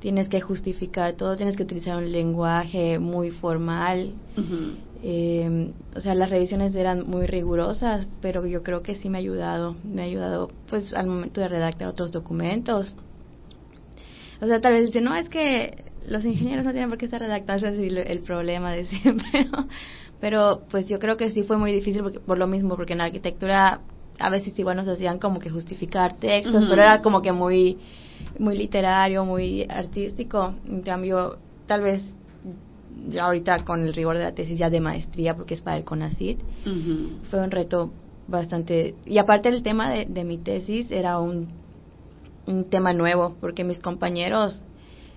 tienes 0.00 0.28
que 0.28 0.40
justificar 0.40 1.14
todo 1.14 1.36
tienes 1.36 1.56
que 1.56 1.62
utilizar 1.62 1.96
un 1.96 2.10
lenguaje 2.10 2.98
muy 2.98 3.30
formal. 3.30 4.12
Eh, 5.02 5.72
o 5.94 6.00
sea 6.00 6.14
las 6.14 6.30
revisiones 6.30 6.74
eran 6.74 7.06
muy 7.06 7.26
rigurosas 7.26 8.08
pero 8.20 8.46
yo 8.46 8.62
creo 8.62 8.82
que 8.82 8.96
sí 8.96 9.08
me 9.08 9.18
ha 9.18 9.20
ayudado 9.20 9.76
me 9.84 10.02
ha 10.02 10.04
ayudado 10.06 10.48
pues 10.68 10.94
al 10.94 11.06
momento 11.06 11.40
de 11.40 11.48
redactar 11.48 11.88
otros 11.88 12.10
documentos. 12.10 12.94
O 14.40 14.46
sea, 14.46 14.60
tal 14.60 14.74
vez 14.74 14.86
dicen, 14.86 15.04
no, 15.04 15.14
es 15.14 15.28
que 15.28 15.84
los 16.06 16.24
ingenieros 16.24 16.64
no 16.64 16.72
tienen 16.72 16.90
por 16.90 16.98
qué 16.98 17.06
estar 17.06 17.20
redactando 17.20 17.68
así 17.68 17.86
el 17.86 18.20
problema 18.20 18.72
de 18.72 18.84
siempre, 18.86 19.46
Pero 20.20 20.62
pues 20.70 20.86
yo 20.86 20.98
creo 20.98 21.16
que 21.16 21.30
sí 21.30 21.42
fue 21.42 21.56
muy 21.58 21.72
difícil 21.72 22.02
porque, 22.02 22.20
por 22.20 22.38
lo 22.38 22.46
mismo, 22.46 22.76
porque 22.76 22.92
en 22.92 22.98
la 22.98 23.04
arquitectura 23.04 23.80
a 24.18 24.30
veces 24.30 24.58
igual 24.58 24.76
nos 24.76 24.88
hacían 24.88 25.18
como 25.18 25.38
que 25.38 25.50
justificar 25.50 26.16
textos, 26.16 26.66
pero 26.68 26.82
era 26.82 27.02
como 27.02 27.22
que 27.22 27.32
muy, 27.32 27.78
muy 28.38 28.56
literario, 28.56 29.24
muy 29.24 29.66
artístico. 29.68 30.54
En 30.66 30.82
cambio, 30.82 31.38
tal 31.66 31.82
vez 31.82 32.02
ya 33.08 33.24
ahorita 33.26 33.64
con 33.64 33.82
el 33.82 33.94
rigor 33.94 34.16
de 34.16 34.24
la 34.24 34.32
tesis 34.32 34.58
ya 34.58 34.70
de 34.70 34.80
maestría, 34.80 35.34
porque 35.34 35.54
es 35.54 35.60
para 35.60 35.76
el 35.76 35.84
CONACID, 35.84 36.38
fue 37.30 37.40
un 37.40 37.50
reto 37.50 37.90
bastante... 38.28 38.94
Y 39.04 39.18
aparte 39.18 39.48
el 39.48 39.62
tema 39.62 39.90
de, 39.90 40.06
de 40.06 40.24
mi 40.24 40.38
tesis 40.38 40.90
era 40.90 41.18
un 41.18 41.48
un 42.46 42.64
tema 42.70 42.92
nuevo, 42.92 43.36
porque 43.40 43.64
mis 43.64 43.78
compañeros 43.78 44.60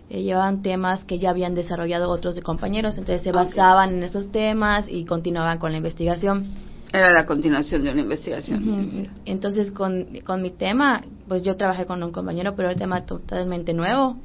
eh, 0.10 0.24
llevaban 0.24 0.62
temas 0.62 1.03
que 1.06 1.20
ya 1.20 1.29
habían 1.29 1.56
desarrollado 1.56 2.10
otros 2.10 2.36
de 2.36 2.41
compañeros, 2.41 2.98
entonces 2.98 3.22
se 3.22 3.32
basaban 3.32 3.96
en 3.96 4.03
esos 4.03 4.32
temas 4.32 4.86
y 4.89 5.06
continuaban 5.06 5.60
con 5.60 5.72
la 5.72 5.77
investigación. 5.77 6.48
Era 6.91 7.12
la 7.12 7.25
continuación 7.25 7.84
de 7.84 7.91
una 7.91 8.01
investigación. 8.01 9.10
Entonces, 9.25 9.72
con, 9.72 10.08
con 10.25 10.41
mi 10.41 10.51
tema, 10.51 11.03
pues 11.27 11.43
yo 11.43 11.55
trabajé 11.55 11.86
con 11.86 12.01
un 12.01 12.12
compañero, 12.12 12.55
pero 12.55 12.69
el 12.69 12.77
tema 12.77 13.05
totalmente 13.05 13.74
nuevo. 13.74 14.17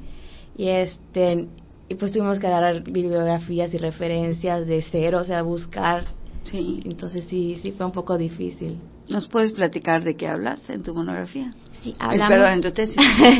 Y 0.57 0.69
este 0.69 1.47
y 1.87 1.95
pues 1.95 2.11
tuvimos 2.11 2.39
que 2.39 2.47
agarrar 2.47 2.81
bibliografías 2.81 3.73
y 3.73 3.77
referencias 3.77 4.65
de 4.65 4.83
cero, 4.91 5.19
o 5.21 5.25
sea, 5.25 5.43
buscar. 5.43 6.05
Sí. 6.43 6.81
Entonces 6.85 7.25
sí, 7.29 7.59
sí 7.61 7.71
fue 7.71 7.85
un 7.85 7.91
poco 7.91 8.17
difícil. 8.17 8.79
¿Nos 9.09 9.27
puedes 9.27 9.51
platicar 9.51 10.03
de 10.03 10.15
qué 10.15 10.27
hablas 10.27 10.67
en 10.69 10.81
tu 10.81 10.95
monografía? 10.95 11.53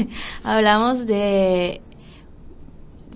hablamos, 0.44 1.08
de 1.08 1.82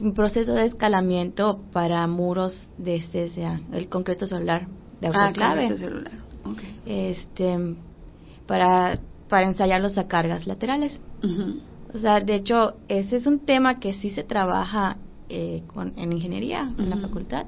un 0.01 0.13
proceso 0.16 0.54
de 0.54 0.66
escalamiento 0.66 1.60
para 1.72 2.08
muros 2.08 2.68
de 2.80 3.00
CSA, 3.00 3.60
el 3.74 3.89
concreto 3.89 4.25
solar 4.25 4.68
de 5.01 5.08
ah, 5.08 5.27
autoclave. 5.27 5.75
Este, 6.86 7.75
para, 8.48 9.00
para 9.27 9.48
ensayarlos 9.48 9.98
a 9.98 10.08
cargas 10.08 10.48
laterales. 10.48 11.00
O 11.94 11.98
sea, 11.98 12.20
de 12.20 12.36
hecho, 12.36 12.75
ese 12.88 13.18
es 13.18 13.25
un 13.25 13.39
tema 13.39 13.79
que 13.79 13.94
sí 13.94 14.12
se 14.12 14.24
trabaja 14.24 14.98
eh, 15.27 15.63
con, 15.68 15.94
en 15.98 16.13
ingeniería, 16.13 16.72
en 16.77 16.89
la 16.89 16.98
facultad, 16.98 17.46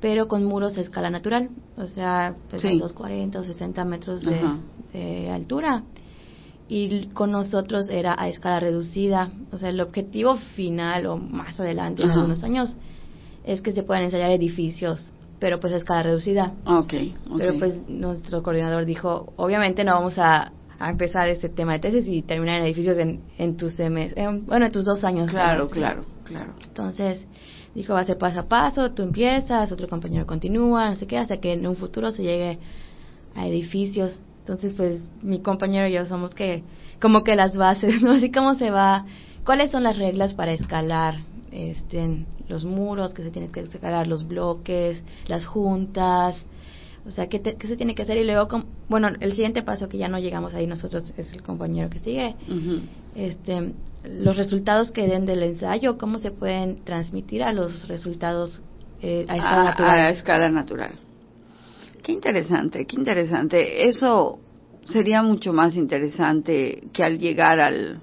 pero 0.00 0.28
con 0.28 0.44
muros 0.44 0.76
a 0.78 0.80
escala 0.80 1.10
natural, 1.10 1.50
o 1.76 1.86
sea, 1.86 2.34
pues 2.50 2.62
sí. 2.62 2.78
240 2.78 3.40
o 3.40 3.44
60 3.44 3.84
metros 3.84 4.22
de 4.92 5.30
altura 5.30 5.84
y 6.74 7.08
con 7.08 7.32
nosotros 7.32 7.86
era 7.90 8.14
a 8.18 8.28
escala 8.28 8.58
reducida. 8.58 9.30
O 9.52 9.58
sea, 9.58 9.68
el 9.68 9.80
objetivo 9.80 10.36
final 10.56 11.04
o 11.04 11.18
más 11.18 11.60
adelante 11.60 12.02
en 12.02 12.10
algunos 12.10 12.42
años 12.42 12.74
es 13.44 13.60
que 13.60 13.72
se 13.72 13.82
puedan 13.82 14.04
ensayar 14.04 14.30
edificios, 14.30 15.11
pero 15.42 15.58
pues 15.58 15.72
a 15.72 15.76
escala 15.76 16.04
reducida. 16.04 16.52
Okay, 16.64 17.16
Pero 17.36 17.58
pues 17.58 17.88
nuestro 17.88 18.44
coordinador 18.44 18.84
dijo, 18.84 19.32
obviamente 19.34 19.82
no 19.82 19.92
vamos 19.94 20.14
a, 20.16 20.52
empezar 20.78 21.28
este 21.28 21.48
tema 21.48 21.72
de 21.72 21.78
tesis 21.80 22.06
y 22.06 22.22
terminar 22.22 22.60
en 22.60 22.64
edificios 22.64 22.96
en, 22.98 23.22
en 23.38 23.56
tus 23.56 23.76
bueno, 23.76 24.66
en 24.66 24.72
tus 24.72 24.84
dos 24.84 25.02
años. 25.02 25.32
Claro, 25.32 25.68
claro, 25.68 26.02
claro. 26.24 26.54
Entonces 26.64 27.24
dijo, 27.74 27.92
va 27.92 28.00
a 28.00 28.04
ser 28.04 28.18
paso 28.18 28.38
a 28.38 28.42
paso, 28.44 28.92
tú 28.92 29.02
empiezas, 29.02 29.72
otro 29.72 29.88
compañero 29.88 30.26
continúa, 30.26 30.90
no 30.90 30.96
sé 30.96 31.08
qué, 31.08 31.18
hasta 31.18 31.38
que 31.38 31.54
en 31.54 31.66
un 31.66 31.74
futuro 31.74 32.12
se 32.12 32.22
llegue 32.22 32.60
a 33.34 33.46
edificios 33.48 34.20
entonces, 34.42 34.74
pues 34.74 35.00
mi 35.22 35.40
compañero 35.40 35.86
y 35.86 35.92
yo 35.92 36.04
somos 36.06 36.34
que 36.34 36.64
como 37.00 37.22
que 37.22 37.36
las 37.36 37.56
bases, 37.56 38.00
¿no? 38.02 38.12
Así 38.12 38.30
como 38.30 38.54
se 38.54 38.70
va, 38.70 39.06
cuáles 39.44 39.72
son 39.72 39.82
las 39.82 39.98
reglas 39.98 40.34
para 40.34 40.52
escalar 40.52 41.16
este, 41.52 42.24
los 42.48 42.64
muros, 42.64 43.14
que 43.14 43.22
se 43.22 43.30
tienen 43.30 43.52
que 43.52 43.60
escalar 43.60 44.06
los 44.06 44.26
bloques, 44.26 45.02
las 45.26 45.44
juntas, 45.46 46.44
o 47.06 47.10
sea, 47.10 47.26
¿qué, 47.28 47.40
qué 47.40 47.66
se 47.66 47.76
tiene 47.76 47.94
que 47.94 48.02
hacer? 48.02 48.16
Y 48.16 48.24
luego, 48.24 48.48
bueno, 48.88 49.08
el 49.20 49.32
siguiente 49.32 49.62
paso 49.62 49.88
que 49.88 49.98
ya 49.98 50.08
no 50.08 50.18
llegamos 50.18 50.54
ahí 50.54 50.66
nosotros 50.66 51.12
es 51.16 51.32
el 51.32 51.42
compañero 51.42 51.90
que 51.90 51.98
sigue. 51.98 52.36
este, 53.14 53.72
los 54.04 54.36
resultados 54.36 54.92
que 54.92 55.06
den 55.06 55.26
del 55.26 55.42
ensayo, 55.42 55.98
¿cómo 55.98 56.18
se 56.18 56.30
pueden 56.30 56.84
transmitir 56.84 57.42
a 57.42 57.52
los 57.52 57.88
resultados 57.88 58.60
eh, 59.00 59.26
a 59.28 59.36
escala 59.36 59.64
natural? 59.64 59.90
A 59.98 60.10
escala 60.10 60.48
natural. 60.50 60.92
Qué 62.02 62.12
interesante, 62.12 62.86
qué 62.86 62.96
interesante. 62.96 63.88
Eso 63.88 64.38
sería 64.84 65.22
mucho 65.22 65.52
más 65.52 65.76
interesante 65.76 66.84
que 66.92 67.04
al 67.04 67.18
llegar 67.18 67.60
al, 67.60 68.00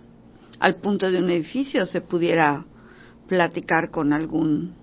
al 0.60 0.76
punto 0.76 1.10
de 1.10 1.20
un 1.20 1.30
edificio 1.30 1.86
se 1.86 2.02
pudiera 2.02 2.66
platicar 3.30 3.92
con 3.92 4.12
algún 4.12 4.74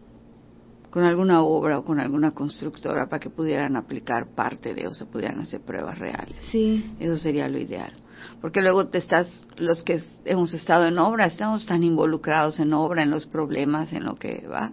con 0.90 1.04
alguna 1.04 1.42
obra 1.42 1.78
o 1.78 1.84
con 1.84 2.00
alguna 2.00 2.30
constructora 2.30 3.06
para 3.06 3.20
que 3.20 3.28
pudieran 3.28 3.76
aplicar 3.76 4.34
parte 4.34 4.72
de 4.72 4.88
o 4.88 4.94
se 4.94 5.04
pudieran 5.04 5.40
hacer 5.40 5.60
pruebas 5.60 5.98
reales. 5.98 6.36
Sí. 6.50 6.90
Eso 6.98 7.18
sería 7.18 7.48
lo 7.48 7.58
ideal. 7.58 7.92
Porque 8.40 8.62
luego 8.62 8.86
te 8.86 8.96
estás, 8.96 9.28
los 9.58 9.84
que 9.84 10.00
hemos 10.24 10.54
estado 10.54 10.86
en 10.86 10.98
obra, 10.98 11.26
estamos 11.26 11.66
tan 11.66 11.82
involucrados 11.82 12.58
en 12.60 12.72
obra, 12.72 13.02
en 13.02 13.10
los 13.10 13.26
problemas, 13.26 13.92
en 13.92 14.04
lo 14.04 14.14
que 14.14 14.46
va, 14.50 14.72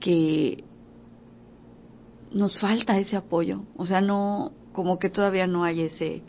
que 0.00 0.64
nos 2.32 2.58
falta 2.58 2.98
ese 2.98 3.16
apoyo, 3.16 3.64
o 3.76 3.84
sea, 3.84 4.00
no, 4.00 4.52
como 4.72 4.98
que 4.98 5.10
todavía 5.10 5.46
no 5.46 5.64
hay 5.64 5.82
ese, 5.82 6.22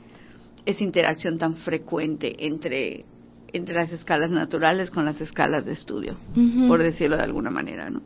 esa 0.65 0.84
interacción 0.84 1.38
tan 1.38 1.56
frecuente 1.56 2.36
entre, 2.48 3.06
entre 3.53 3.75
las 3.75 3.91
escalas 3.91 4.32
naturales 4.32 4.89
con 4.89 5.06
las 5.06 5.20
escalas 5.22 5.65
de 5.65 5.74
estudio, 5.74 6.18
por 6.68 6.82
decirlo 6.82 7.18
de 7.18 7.24
alguna 7.24 7.50
manera, 7.50 7.89
¿no? 7.89 8.01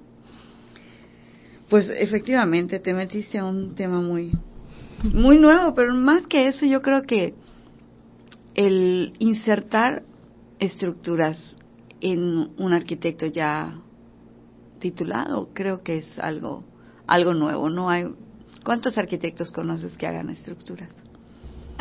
Pues 1.69 1.89
efectivamente 1.89 2.79
te 2.79 2.93
metiste 2.93 3.39
a 3.39 3.45
un 3.45 3.75
tema 3.75 4.01
muy, 4.01 4.31
muy 5.11 5.39
nuevo, 5.39 5.73
pero 5.73 5.93
más 5.93 6.27
que 6.27 6.47
eso 6.47 6.65
yo 6.65 6.81
creo 6.81 7.03
que 7.03 7.33
el 8.55 9.13
insertar 9.19 10.03
estructuras 10.59 11.57
en 12.01 12.51
un 12.57 12.73
arquitecto 12.73 13.25
ya 13.25 13.73
titulado 14.79 15.49
creo 15.53 15.79
que 15.79 15.99
es 15.99 16.19
algo 16.19 16.63
algo 17.07 17.33
nuevo. 17.33 17.69
No 17.69 17.89
hay. 17.89 18.05
¿Cuántos 18.63 18.97
arquitectos 18.97 19.51
conoces 19.51 19.97
que 19.97 20.07
hagan 20.07 20.29
estructuras? 20.29 20.89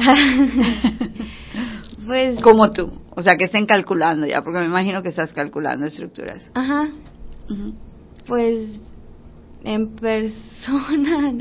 pues 2.06 2.40
como 2.40 2.72
tú, 2.72 2.90
o 3.10 3.22
sea, 3.22 3.36
que 3.36 3.44
estén 3.44 3.66
calculando 3.66 4.26
ya, 4.26 4.42
porque 4.42 4.60
me 4.60 4.66
imagino 4.66 5.02
que 5.02 5.10
estás 5.10 5.32
calculando 5.32 5.86
estructuras. 5.86 6.50
Ajá. 6.54 6.88
Pues 8.26 8.80
en 9.64 9.96
persona 9.96 11.32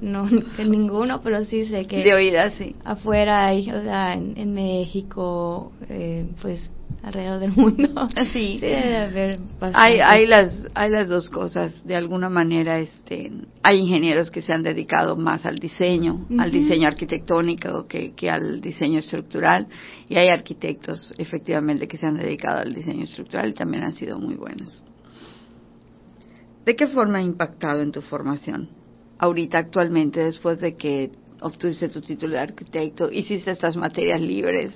no 0.00 0.28
ninguno, 0.58 1.20
pero 1.22 1.44
sí 1.44 1.66
sé 1.66 1.86
que 1.86 2.02
de 2.02 2.14
oídas 2.14 2.54
sí. 2.54 2.74
Afuera 2.84 3.46
hay, 3.46 3.70
o 3.70 3.82
sea, 3.82 4.14
en, 4.14 4.54
México, 4.54 5.72
eh, 5.88 6.26
pues 6.40 6.68
alrededor 7.02 7.40
del 7.40 7.52
mundo. 7.52 8.08
Sí. 8.32 8.58
debe 8.60 9.38
hay, 9.60 9.98
hay, 10.00 10.26
las, 10.26 10.52
hay 10.74 10.90
las 10.90 11.08
dos 11.08 11.28
cosas. 11.28 11.84
De 11.84 11.96
alguna 11.96 12.30
manera, 12.30 12.78
este, 12.78 13.30
hay 13.62 13.78
ingenieros 13.78 14.30
que 14.30 14.42
se 14.42 14.52
han 14.52 14.62
dedicado 14.62 15.16
más 15.16 15.44
al 15.44 15.58
diseño, 15.58 16.26
al 16.38 16.50
diseño 16.50 16.88
arquitectónico 16.88 17.86
que, 17.86 18.12
que 18.12 18.30
al 18.30 18.60
diseño 18.60 19.00
estructural. 19.00 19.66
Y 20.08 20.16
hay 20.16 20.28
arquitectos, 20.28 21.12
efectivamente, 21.18 21.88
que 21.88 21.98
se 21.98 22.06
han 22.06 22.16
dedicado 22.16 22.60
al 22.60 22.74
diseño 22.74 23.04
estructural 23.04 23.50
y 23.50 23.54
también 23.54 23.82
han 23.82 23.92
sido 23.92 24.18
muy 24.18 24.34
buenos. 24.34 24.82
¿De 26.64 26.76
qué 26.76 26.86
forma 26.88 27.18
ha 27.18 27.22
impactado 27.22 27.82
en 27.82 27.90
tu 27.90 28.02
formación? 28.02 28.68
Ahorita, 29.18 29.58
actualmente, 29.58 30.20
después 30.20 30.60
de 30.60 30.76
que 30.76 31.10
obtuviste 31.40 31.88
tu 31.88 32.00
título 32.00 32.34
de 32.34 32.40
arquitecto, 32.40 33.10
hiciste 33.10 33.50
estas 33.50 33.76
materias 33.76 34.20
libres 34.20 34.72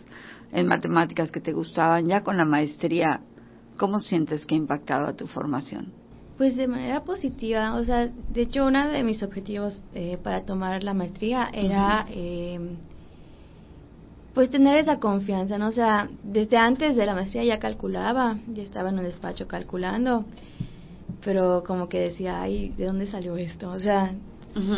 en 0.53 0.67
matemáticas 0.67 1.31
que 1.31 1.41
te 1.41 1.53
gustaban, 1.53 2.07
ya 2.07 2.23
con 2.23 2.37
la 2.37 2.45
maestría, 2.45 3.21
¿cómo 3.77 3.99
sientes 3.99 4.47
que 4.47 4.55
ha 4.55 4.59
impactado 4.59 5.07
a 5.07 5.15
tu 5.15 5.27
formación? 5.27 5.93
Pues 6.37 6.57
de 6.57 6.67
manera 6.67 7.03
positiva, 7.03 7.75
o 7.75 7.85
sea, 7.85 8.09
de 8.29 8.43
hecho 8.43 8.67
uno 8.67 8.89
de 8.89 9.03
mis 9.03 9.23
objetivos 9.23 9.83
eh, 9.95 10.19
para 10.23 10.45
tomar 10.45 10.85
la 10.85 10.93
maestría 10.93 11.49
era 11.53 12.07
eh, 12.11 12.77
pues 14.35 14.51
tener 14.51 14.77
esa 14.77 15.01
confianza, 15.01 15.57
¿no? 15.57 15.69
O 15.69 15.73
sea, 15.73 16.11
desde 16.23 16.59
antes 16.59 16.95
de 16.95 17.07
la 17.07 17.15
maestría 17.15 17.43
ya 17.43 17.59
calculaba, 17.59 18.37
ya 18.49 18.63
estaba 18.63 18.91
en 18.91 18.99
un 18.99 19.05
despacho 19.05 19.49
calculando, 19.49 20.27
pero 21.25 21.65
como 21.67 21.89
que 21.89 22.01
decía, 22.01 22.43
ay, 22.43 22.69
¿de 22.77 22.85
dónde 22.85 23.07
salió 23.07 23.39
esto? 23.39 23.71
O 23.71 23.79
sea, 23.79 24.13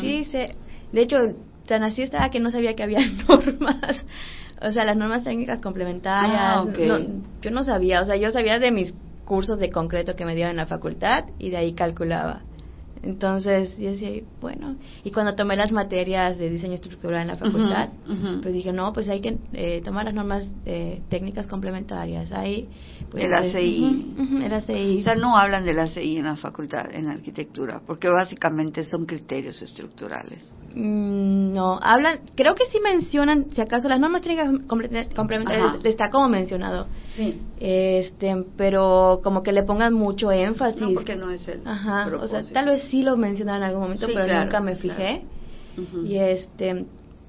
sí, 0.00 0.24
sé, 0.26 0.54
de 0.92 1.02
hecho, 1.02 1.16
tan 1.66 1.82
así 1.82 2.02
estaba 2.02 2.30
que 2.30 2.38
no 2.38 2.52
sabía 2.52 2.76
que 2.76 2.84
había 2.84 3.00
normas, 3.28 4.04
o 4.60 4.72
sea, 4.72 4.84
las 4.84 4.96
normas 4.96 5.24
técnicas 5.24 5.60
complementarias, 5.60 6.40
ah, 6.40 6.66
yo 7.40 7.50
no 7.50 7.62
sabía, 7.62 8.02
o 8.02 8.04
sea, 8.04 8.16
yo 8.16 8.30
sabía 8.30 8.58
de 8.58 8.72
mis 8.72 8.94
cursos 9.24 9.58
de 9.58 9.70
concreto 9.70 10.16
que 10.16 10.24
me 10.24 10.34
dieron 10.34 10.52
en 10.52 10.56
la 10.56 10.66
facultad 10.66 11.24
y 11.38 11.50
de 11.50 11.58
ahí 11.58 11.74
calculaba. 11.74 12.42
Entonces 13.02 13.76
yo 13.78 13.90
decía, 13.90 14.22
bueno, 14.40 14.76
y 15.04 15.10
cuando 15.10 15.34
tomé 15.34 15.56
las 15.56 15.72
materias 15.72 16.38
de 16.38 16.50
diseño 16.50 16.74
estructural 16.74 17.22
en 17.22 17.28
la 17.28 17.36
facultad, 17.36 17.90
pues 18.42 18.54
dije, 18.54 18.72
no, 18.72 18.92
pues 18.92 19.08
hay 19.08 19.20
que 19.20 19.38
eh, 19.52 19.80
tomar 19.84 20.04
las 20.04 20.14
normas 20.14 20.44
eh, 20.66 21.00
técnicas 21.08 21.46
complementarias. 21.46 22.30
Ahí, 22.32 22.68
pues, 23.10 23.24
el 23.24 23.34
ACI. 23.34 24.14
el 24.42 24.52
ACI. 24.52 24.98
O 24.98 25.02
sea, 25.02 25.14
no 25.14 25.36
hablan 25.36 25.64
del 25.64 25.78
ACI 25.78 26.18
en 26.18 26.24
la 26.24 26.36
facultad, 26.36 26.86
en 26.92 27.08
arquitectura, 27.08 27.80
porque 27.86 28.08
básicamente 28.08 28.84
son 28.84 29.06
criterios 29.06 29.60
estructurales. 29.62 30.52
Mm, 30.74 31.54
no, 31.54 31.78
hablan, 31.82 32.20
creo 32.34 32.54
que 32.54 32.66
sí 32.70 32.78
mencionan, 32.82 33.46
si 33.52 33.60
acaso 33.60 33.88
las 33.88 34.00
normas 34.00 34.22
técnicas 34.22 34.50
complementarias 34.68 35.76
está 35.84 36.10
como 36.10 36.28
mencionado. 36.28 36.86
Sí. 37.10 37.40
Este, 37.58 38.44
pero 38.56 39.20
como 39.22 39.42
que 39.42 39.52
le 39.52 39.62
pongan 39.62 39.94
mucho 39.94 40.30
énfasis. 40.30 40.80
No, 40.80 40.94
porque 40.94 41.16
no 41.16 41.30
es 41.30 41.48
el 41.48 41.66
Ajá, 41.66 42.08
o 42.20 42.28
sea, 42.28 42.42
tal 42.52 42.66
vez 42.66 42.82
sí 42.90 43.02
lo 43.02 43.16
mencionaron 43.16 43.62
en 43.62 43.68
algún 43.68 43.82
momento, 43.82 44.06
pero 44.06 44.44
nunca 44.44 44.60
me 44.60 44.76
fijé. 44.76 45.22
Y 46.04 46.16
este, 46.16 46.86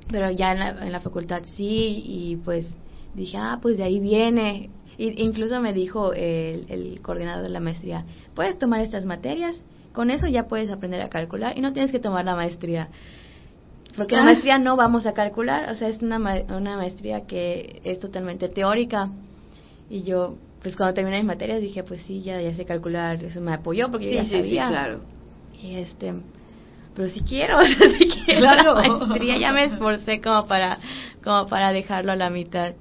pero 0.10 0.32
ya 0.32 0.52
en 0.54 0.60
la, 0.60 0.70
en 0.70 0.92
la 0.92 1.00
facultad 1.02 1.44
sí, 1.56 2.04
y 2.06 2.36
pues 2.38 2.66
dije, 3.14 3.38
ah, 3.38 3.60
pues 3.62 3.78
de 3.78 3.84
ahí 3.84 4.00
viene. 4.00 4.70
Y, 4.98 5.24
incluso 5.24 5.62
me 5.62 5.74
dijo 5.74 6.14
el, 6.14 6.66
el 6.70 7.00
coordinador 7.02 7.44
de 7.44 7.50
la 7.50 7.60
maestría, 7.60 8.06
puedes 8.34 8.58
tomar 8.58 8.82
estas 8.82 9.06
materias, 9.06 9.62
con 9.94 10.10
eso 10.12 10.28
ya 10.28 10.48
puedes 10.48 10.70
aprender 10.72 11.02
a 11.02 11.10
calcular 11.10 11.58
y 11.58 11.62
no 11.62 11.74
tienes 11.74 11.92
que 11.92 12.00
tomar 12.00 12.26
la 12.26 12.36
maestría. 12.36 12.90
Porque 13.96 14.16
la 14.16 14.22
ah. 14.22 14.26
maestría 14.26 14.58
no 14.58 14.76
vamos 14.76 15.06
a 15.06 15.14
calcular, 15.14 15.70
o 15.72 15.76
sea, 15.76 15.90
es 15.90 16.02
una, 16.02 16.18
una 16.18 16.78
maestría 16.78 17.26
que 17.26 17.82
es 17.84 18.00
totalmente 18.00 18.48
teórica. 18.48 19.10
Y 19.90 20.04
yo, 20.04 20.38
pues 20.62 20.76
cuando 20.76 20.94
terminé 20.94 21.18
mis 21.18 21.26
materias 21.26 21.62
dije, 21.62 21.84
pues 21.84 22.02
sí, 22.04 22.22
ya, 22.22 22.40
ya 22.42 22.54
sé 22.56 22.66
calcular, 22.66 23.24
eso 23.24 23.42
me 23.42 23.54
apoyó 23.54 23.90
porque 23.90 24.14
yo 24.14 24.22
ya 24.22 24.26
sabía. 24.26 24.68
Sí, 24.68 24.72
claro. 24.72 25.19
Y 25.62 25.76
este, 25.76 26.14
pero 26.96 27.10
si 27.10 27.22
quiero, 27.22 27.58
o 27.62 27.66
sea, 27.66 27.90
si 27.98 28.08
quiero 28.08 28.42
la 28.42 28.74
maestría, 28.74 29.38
ya 29.38 29.54
me 29.54 29.66
esforcé 29.66 30.20
como 30.22 30.48
para, 30.48 30.78
como 31.24 31.48
para 31.48 31.72
dejarlo 31.72 32.12
a 32.12 32.16
la 32.16 32.30
mitad. 32.30 32.74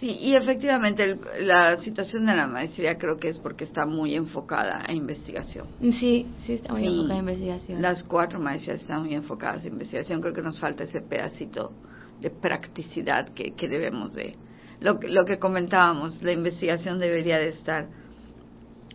Sí, 0.00 0.16
y 0.20 0.34
efectivamente 0.36 1.16
la 1.40 1.76
situación 1.76 2.26
de 2.26 2.36
la 2.36 2.46
maestría 2.46 2.96
creo 2.98 3.18
que 3.18 3.28
es 3.28 3.38
porque 3.38 3.64
está 3.64 3.84
muy 3.84 4.14
enfocada 4.14 4.84
a 4.86 4.92
investigación. 4.92 5.66
Sí, 5.80 6.26
sí, 6.46 6.54
está 6.54 6.72
muy 6.72 6.86
enfocada 6.86 7.14
a 7.14 7.18
investigación. 7.18 7.82
Las 7.82 8.04
cuatro 8.04 8.38
maestrías 8.38 8.80
están 8.80 9.02
muy 9.02 9.14
enfocadas 9.14 9.64
a 9.64 9.68
investigación. 9.68 10.20
Creo 10.20 10.34
que 10.34 10.42
nos 10.42 10.60
falta 10.60 10.84
ese 10.84 11.00
pedacito 11.00 11.72
de 12.20 12.30
practicidad 12.30 13.28
que, 13.30 13.54
que 13.54 13.68
debemos 13.68 14.12
de... 14.14 14.36
Lo, 14.80 15.00
lo 15.02 15.24
que 15.24 15.40
comentábamos, 15.40 16.22
la 16.22 16.30
investigación 16.30 17.00
debería 17.00 17.38
de 17.38 17.48
estar 17.48 17.88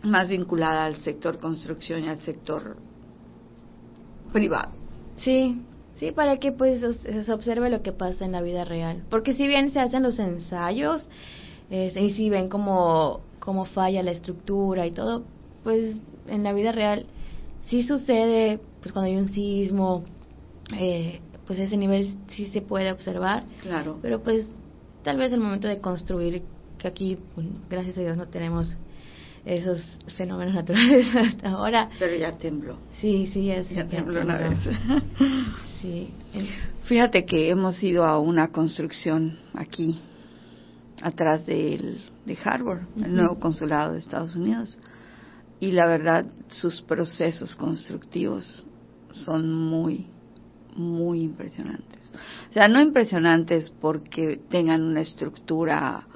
más 0.02 0.30
vinculada 0.30 0.86
al 0.86 0.96
sector 0.96 1.38
construcción 1.38 2.04
y 2.04 2.08
al 2.08 2.20
sector 2.20 2.76
privado. 4.34 4.72
Sí, 5.16 5.62
sí, 5.98 6.10
para 6.10 6.36
que 6.36 6.52
pues 6.52 6.82
se 7.02 7.32
observe 7.32 7.70
lo 7.70 7.80
que 7.82 7.92
pasa 7.92 8.26
en 8.26 8.32
la 8.32 8.42
vida 8.42 8.64
real. 8.64 9.04
Porque 9.08 9.32
si 9.32 9.46
bien 9.46 9.70
se 9.70 9.80
hacen 9.80 10.02
los 10.02 10.18
ensayos 10.18 11.08
eh, 11.70 11.92
y 11.96 12.10
si 12.10 12.28
ven 12.28 12.48
cómo, 12.48 13.20
cómo 13.38 13.64
falla 13.64 14.02
la 14.02 14.10
estructura 14.10 14.86
y 14.86 14.90
todo, 14.90 15.22
pues 15.62 15.96
en 16.26 16.42
la 16.42 16.52
vida 16.52 16.72
real 16.72 17.06
sí 17.70 17.84
sucede, 17.84 18.58
pues 18.82 18.92
cuando 18.92 19.10
hay 19.10 19.16
un 19.16 19.28
sismo, 19.28 20.04
eh, 20.76 21.20
pues 21.46 21.58
ese 21.60 21.76
nivel 21.76 22.16
sí 22.28 22.46
se 22.46 22.60
puede 22.60 22.90
observar. 22.90 23.44
Claro. 23.62 23.98
Pero 24.02 24.20
pues 24.20 24.48
tal 25.04 25.16
vez 25.16 25.32
el 25.32 25.40
momento 25.40 25.68
de 25.68 25.78
construir, 25.78 26.42
que 26.78 26.88
aquí, 26.88 27.18
pues, 27.36 27.46
gracias 27.70 27.96
a 27.96 28.00
Dios, 28.00 28.16
no 28.16 28.26
tenemos 28.26 28.76
esos 29.44 29.82
fenómenos 30.16 30.54
naturales 30.54 31.06
hasta 31.16 31.50
ahora. 31.50 31.90
Pero 31.98 32.16
ya 32.16 32.32
tembló. 32.32 32.78
Sí, 32.90 33.28
sí, 33.32 33.46
ya, 33.46 33.62
ya 33.62 33.86
tembló 33.86 34.22
una 34.22 34.38
vez. 34.38 34.58
sí. 35.80 36.10
Fíjate 36.84 37.24
que 37.24 37.50
hemos 37.50 37.82
ido 37.82 38.04
a 38.04 38.18
una 38.18 38.48
construcción 38.48 39.38
aquí, 39.54 40.00
atrás 41.02 41.46
de, 41.46 41.98
de 42.24 42.38
Harvard, 42.42 42.82
el 43.02 43.14
nuevo 43.14 43.38
consulado 43.38 43.92
de 43.92 43.98
Estados 43.98 44.36
Unidos. 44.36 44.78
Y 45.60 45.72
la 45.72 45.86
verdad, 45.86 46.26
sus 46.48 46.82
procesos 46.82 47.54
constructivos 47.54 48.66
son 49.12 49.52
muy, 49.52 50.06
muy 50.74 51.22
impresionantes. 51.22 52.00
O 52.50 52.52
sea, 52.52 52.68
no 52.68 52.80
impresionantes 52.80 53.70
porque 53.80 54.40
tengan 54.48 54.82
una 54.82 55.00
estructura 55.00 56.06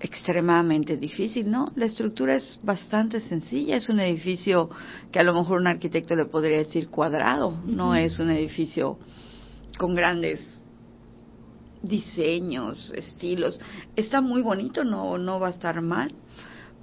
extremadamente 0.00 0.96
difícil, 0.96 1.50
¿no? 1.50 1.72
La 1.74 1.86
estructura 1.86 2.36
es 2.36 2.60
bastante 2.62 3.20
sencilla, 3.20 3.76
es 3.76 3.88
un 3.88 4.00
edificio 4.00 4.68
que 5.10 5.18
a 5.18 5.22
lo 5.22 5.34
mejor 5.34 5.60
un 5.60 5.66
arquitecto 5.66 6.14
le 6.14 6.26
podría 6.26 6.58
decir 6.58 6.88
cuadrado, 6.88 7.62
no 7.64 7.94
es 7.94 8.18
un 8.18 8.30
edificio 8.30 8.98
con 9.78 9.94
grandes 9.94 10.62
diseños, 11.82 12.92
estilos. 12.94 13.58
Está 13.94 14.20
muy 14.20 14.42
bonito, 14.42 14.84
no, 14.84 15.16
no 15.16 15.40
va 15.40 15.48
a 15.48 15.52
estar 15.52 15.80
mal, 15.80 16.12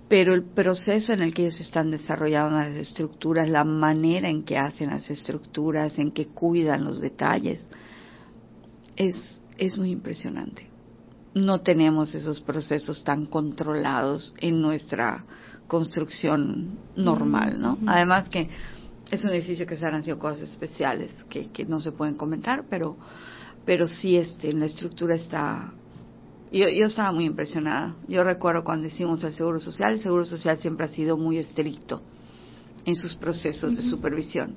pero 0.10 0.34
el 0.34 0.44
proceso 0.44 1.14
en 1.14 1.22
el 1.22 1.34
que 1.36 1.44
ellos 1.44 1.60
están 1.60 1.92
desarrollando 1.92 2.58
las 2.58 2.76
estructuras, 2.76 3.48
la 3.48 3.64
manera 3.64 4.28
en 4.28 4.44
que 4.44 4.58
hacen 4.58 4.90
las 4.90 5.10
estructuras, 5.10 6.00
en 6.00 6.12
que 6.12 6.28
cuidan 6.28 6.84
los 6.84 7.00
detalles, 7.00 7.64
es, 8.96 9.42
es 9.58 9.78
muy 9.78 9.92
impresionante 9.92 10.73
no 11.34 11.62
tenemos 11.62 12.14
esos 12.14 12.42
procesos 12.42 13.04
tan 13.04 13.26
controlados 13.26 14.34
en 14.40 14.62
nuestra 14.62 15.26
construcción 15.68 16.78
normal, 16.96 17.60
¿no? 17.60 17.78
Además 17.88 18.30
que 18.30 18.50
es 19.10 19.24
un 19.24 19.32
edificio 19.32 19.66
que 19.66 19.78
se 19.78 19.86
han 19.86 20.04
sido 20.04 20.20
cosas 20.20 20.50
especiales 20.50 21.24
que, 21.30 21.50
que 21.50 21.66
no 21.66 21.80
se 21.80 21.92
pueden 21.92 22.16
comentar, 22.16 22.66
pero 22.70 22.98
pero 23.66 23.88
sí 23.88 24.18
este 24.18 24.50
en 24.50 24.60
la 24.60 24.66
estructura 24.66 25.16
está 25.16 25.74
yo, 26.52 26.70
yo 26.70 26.86
estaba 26.86 27.12
muy 27.12 27.26
impresionada. 27.26 27.96
Yo 28.08 28.24
recuerdo 28.24 28.64
cuando 28.64 28.88
hicimos 28.88 29.24
el 29.24 29.34
Seguro 29.34 29.60
Social, 29.60 29.94
el 29.94 30.02
Seguro 30.02 30.24
Social 30.24 30.58
siempre 30.60 30.86
ha 30.86 30.90
sido 30.90 31.18
muy 31.18 31.40
estricto 31.40 32.04
en 32.86 32.96
sus 32.96 33.16
procesos 33.16 33.76
de 33.76 33.82
supervisión. 33.82 34.56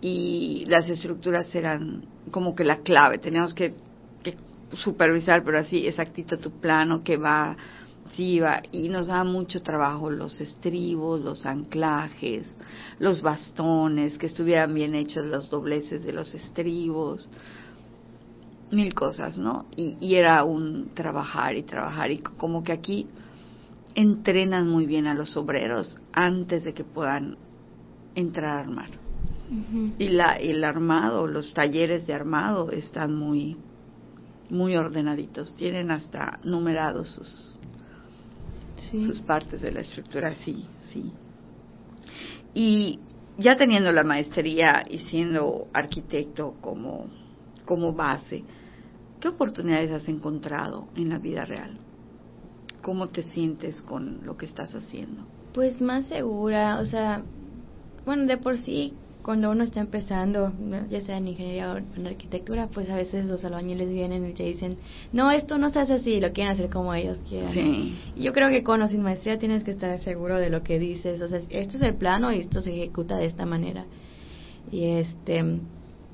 Y 0.00 0.64
las 0.66 0.88
estructuras 0.88 1.54
eran 1.54 2.04
como 2.32 2.56
que 2.56 2.64
la 2.64 2.78
clave. 2.78 3.18
Teníamos 3.18 3.54
que 3.54 3.74
supervisar, 4.76 5.44
pero 5.44 5.58
así 5.58 5.86
exactito 5.86 6.38
tu 6.38 6.50
plano 6.60 7.02
que 7.02 7.16
va, 7.16 7.56
sí 8.14 8.40
va, 8.40 8.62
y 8.72 8.88
nos 8.88 9.08
da 9.08 9.24
mucho 9.24 9.62
trabajo 9.62 10.10
los 10.10 10.40
estribos, 10.40 11.20
los 11.20 11.46
anclajes, 11.46 12.54
los 12.98 13.22
bastones, 13.22 14.18
que 14.18 14.26
estuvieran 14.26 14.74
bien 14.74 14.94
hechos 14.94 15.26
los 15.26 15.50
dobleces 15.50 16.04
de 16.04 16.12
los 16.12 16.34
estribos, 16.34 17.28
mil 18.70 18.94
cosas, 18.94 19.38
¿no? 19.38 19.66
Y, 19.76 19.96
y 20.00 20.14
era 20.16 20.44
un 20.44 20.90
trabajar 20.94 21.56
y 21.56 21.62
trabajar, 21.62 22.10
y 22.10 22.18
como 22.18 22.62
que 22.64 22.72
aquí 22.72 23.06
entrenan 23.94 24.68
muy 24.68 24.86
bien 24.86 25.06
a 25.06 25.14
los 25.14 25.36
obreros 25.36 25.96
antes 26.12 26.64
de 26.64 26.74
que 26.74 26.84
puedan 26.84 27.36
entrar 28.14 28.56
a 28.56 28.60
armar. 28.60 28.90
Y 29.98 30.08
la, 30.08 30.32
el 30.32 30.64
armado, 30.64 31.26
los 31.26 31.52
talleres 31.52 32.06
de 32.06 32.14
armado 32.14 32.70
están 32.70 33.14
muy 33.14 33.56
muy 34.54 34.76
ordenaditos, 34.76 35.54
tienen 35.56 35.90
hasta 35.90 36.38
numerados 36.44 37.10
sus, 37.10 37.58
sus 38.90 39.20
partes 39.20 39.60
de 39.60 39.72
la 39.72 39.80
estructura, 39.80 40.34
sí, 40.36 40.64
sí. 40.92 41.12
Y 42.54 43.00
ya 43.36 43.56
teniendo 43.56 43.92
la 43.92 44.04
maestría 44.04 44.84
y 44.88 45.00
siendo 45.10 45.66
arquitecto 45.72 46.54
como, 46.60 47.06
como 47.64 47.92
base, 47.92 48.44
¿qué 49.20 49.28
oportunidades 49.28 49.90
has 49.90 50.08
encontrado 50.08 50.88
en 50.96 51.10
la 51.10 51.18
vida 51.18 51.44
real? 51.44 51.76
¿Cómo 52.80 53.08
te 53.08 53.22
sientes 53.22 53.82
con 53.82 54.24
lo 54.24 54.36
que 54.36 54.46
estás 54.46 54.74
haciendo? 54.74 55.24
Pues 55.52 55.80
más 55.80 56.06
segura, 56.06 56.78
o 56.78 56.84
sea, 56.84 57.22
bueno, 58.04 58.26
de 58.26 58.36
por 58.36 58.58
sí, 58.58 58.94
cuando 59.24 59.50
uno 59.50 59.64
está 59.64 59.80
empezando, 59.80 60.52
ya 60.90 61.00
sea 61.00 61.16
en 61.16 61.28
ingeniería 61.28 61.72
o 61.72 61.78
en 61.78 62.06
arquitectura, 62.06 62.68
pues 62.68 62.90
a 62.90 62.96
veces 62.96 63.24
los 63.24 63.42
albañiles 63.42 63.88
vienen 63.88 64.28
y 64.28 64.34
te 64.34 64.42
dicen, 64.42 64.76
no, 65.12 65.30
esto 65.30 65.56
no 65.56 65.70
se 65.70 65.80
hace 65.80 65.94
así, 65.94 66.20
lo 66.20 66.32
quieren 66.32 66.52
hacer 66.52 66.68
como 66.68 66.92
ellos 66.92 67.18
quieran. 67.26 67.52
Sí. 67.54 67.96
Y 68.14 68.22
yo 68.22 68.34
creo 68.34 68.50
que 68.50 68.62
con 68.62 68.82
o 68.82 68.88
sin 68.88 69.02
maestría 69.02 69.38
tienes 69.38 69.64
que 69.64 69.70
estar 69.70 69.98
seguro 70.00 70.36
de 70.36 70.50
lo 70.50 70.62
que 70.62 70.78
dices, 70.78 71.22
o 71.22 71.28
sea, 71.28 71.40
esto 71.48 71.78
es 71.78 71.82
el 71.82 71.94
plano 71.94 72.32
y 72.32 72.40
esto 72.40 72.60
se 72.60 72.70
ejecuta 72.74 73.16
de 73.16 73.24
esta 73.24 73.46
manera. 73.46 73.86
Y 74.70 74.84
este, 74.84 75.38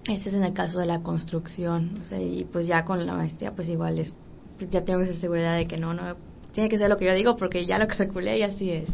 ese 0.06 0.28
es 0.28 0.34
en 0.34 0.44
el 0.44 0.52
caso 0.52 0.78
de 0.78 0.86
la 0.86 1.02
construcción, 1.02 1.98
o 2.00 2.04
sea, 2.04 2.22
y 2.22 2.44
pues 2.44 2.68
ya 2.68 2.84
con 2.84 3.04
la 3.04 3.14
maestría, 3.14 3.50
pues 3.56 3.68
igual 3.68 3.98
es, 3.98 4.14
pues 4.56 4.70
ya 4.70 4.84
tengo 4.84 5.00
esa 5.00 5.14
seguridad 5.14 5.56
de 5.56 5.66
que 5.66 5.78
no, 5.78 5.94
no, 5.94 6.14
tiene 6.52 6.68
que 6.68 6.78
ser 6.78 6.88
lo 6.88 6.96
que 6.96 7.06
yo 7.06 7.14
digo 7.14 7.36
porque 7.36 7.66
ya 7.66 7.76
lo 7.76 7.88
calculé 7.88 8.38
y 8.38 8.42
así 8.42 8.70
es. 8.70 8.88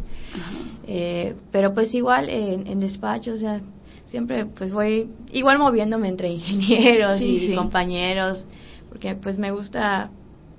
Eh, 0.87 1.35
pero 1.51 1.75
pues 1.75 1.93
igual 1.93 2.29
en, 2.29 2.65
en 2.65 2.79
despacho, 2.79 3.33
o 3.33 3.37
sea, 3.37 3.61
siempre 4.07 4.45
pues 4.45 4.71
voy 4.71 5.09
igual 5.31 5.59
moviéndome 5.59 6.07
entre 6.07 6.29
ingenieros 6.29 7.19
Sí, 7.19 7.25
y 7.25 7.47
sí. 7.49 7.55
compañeros, 7.55 8.45
porque 8.89 9.15
pues 9.15 9.37
me 9.37 9.51
gusta, 9.51 10.09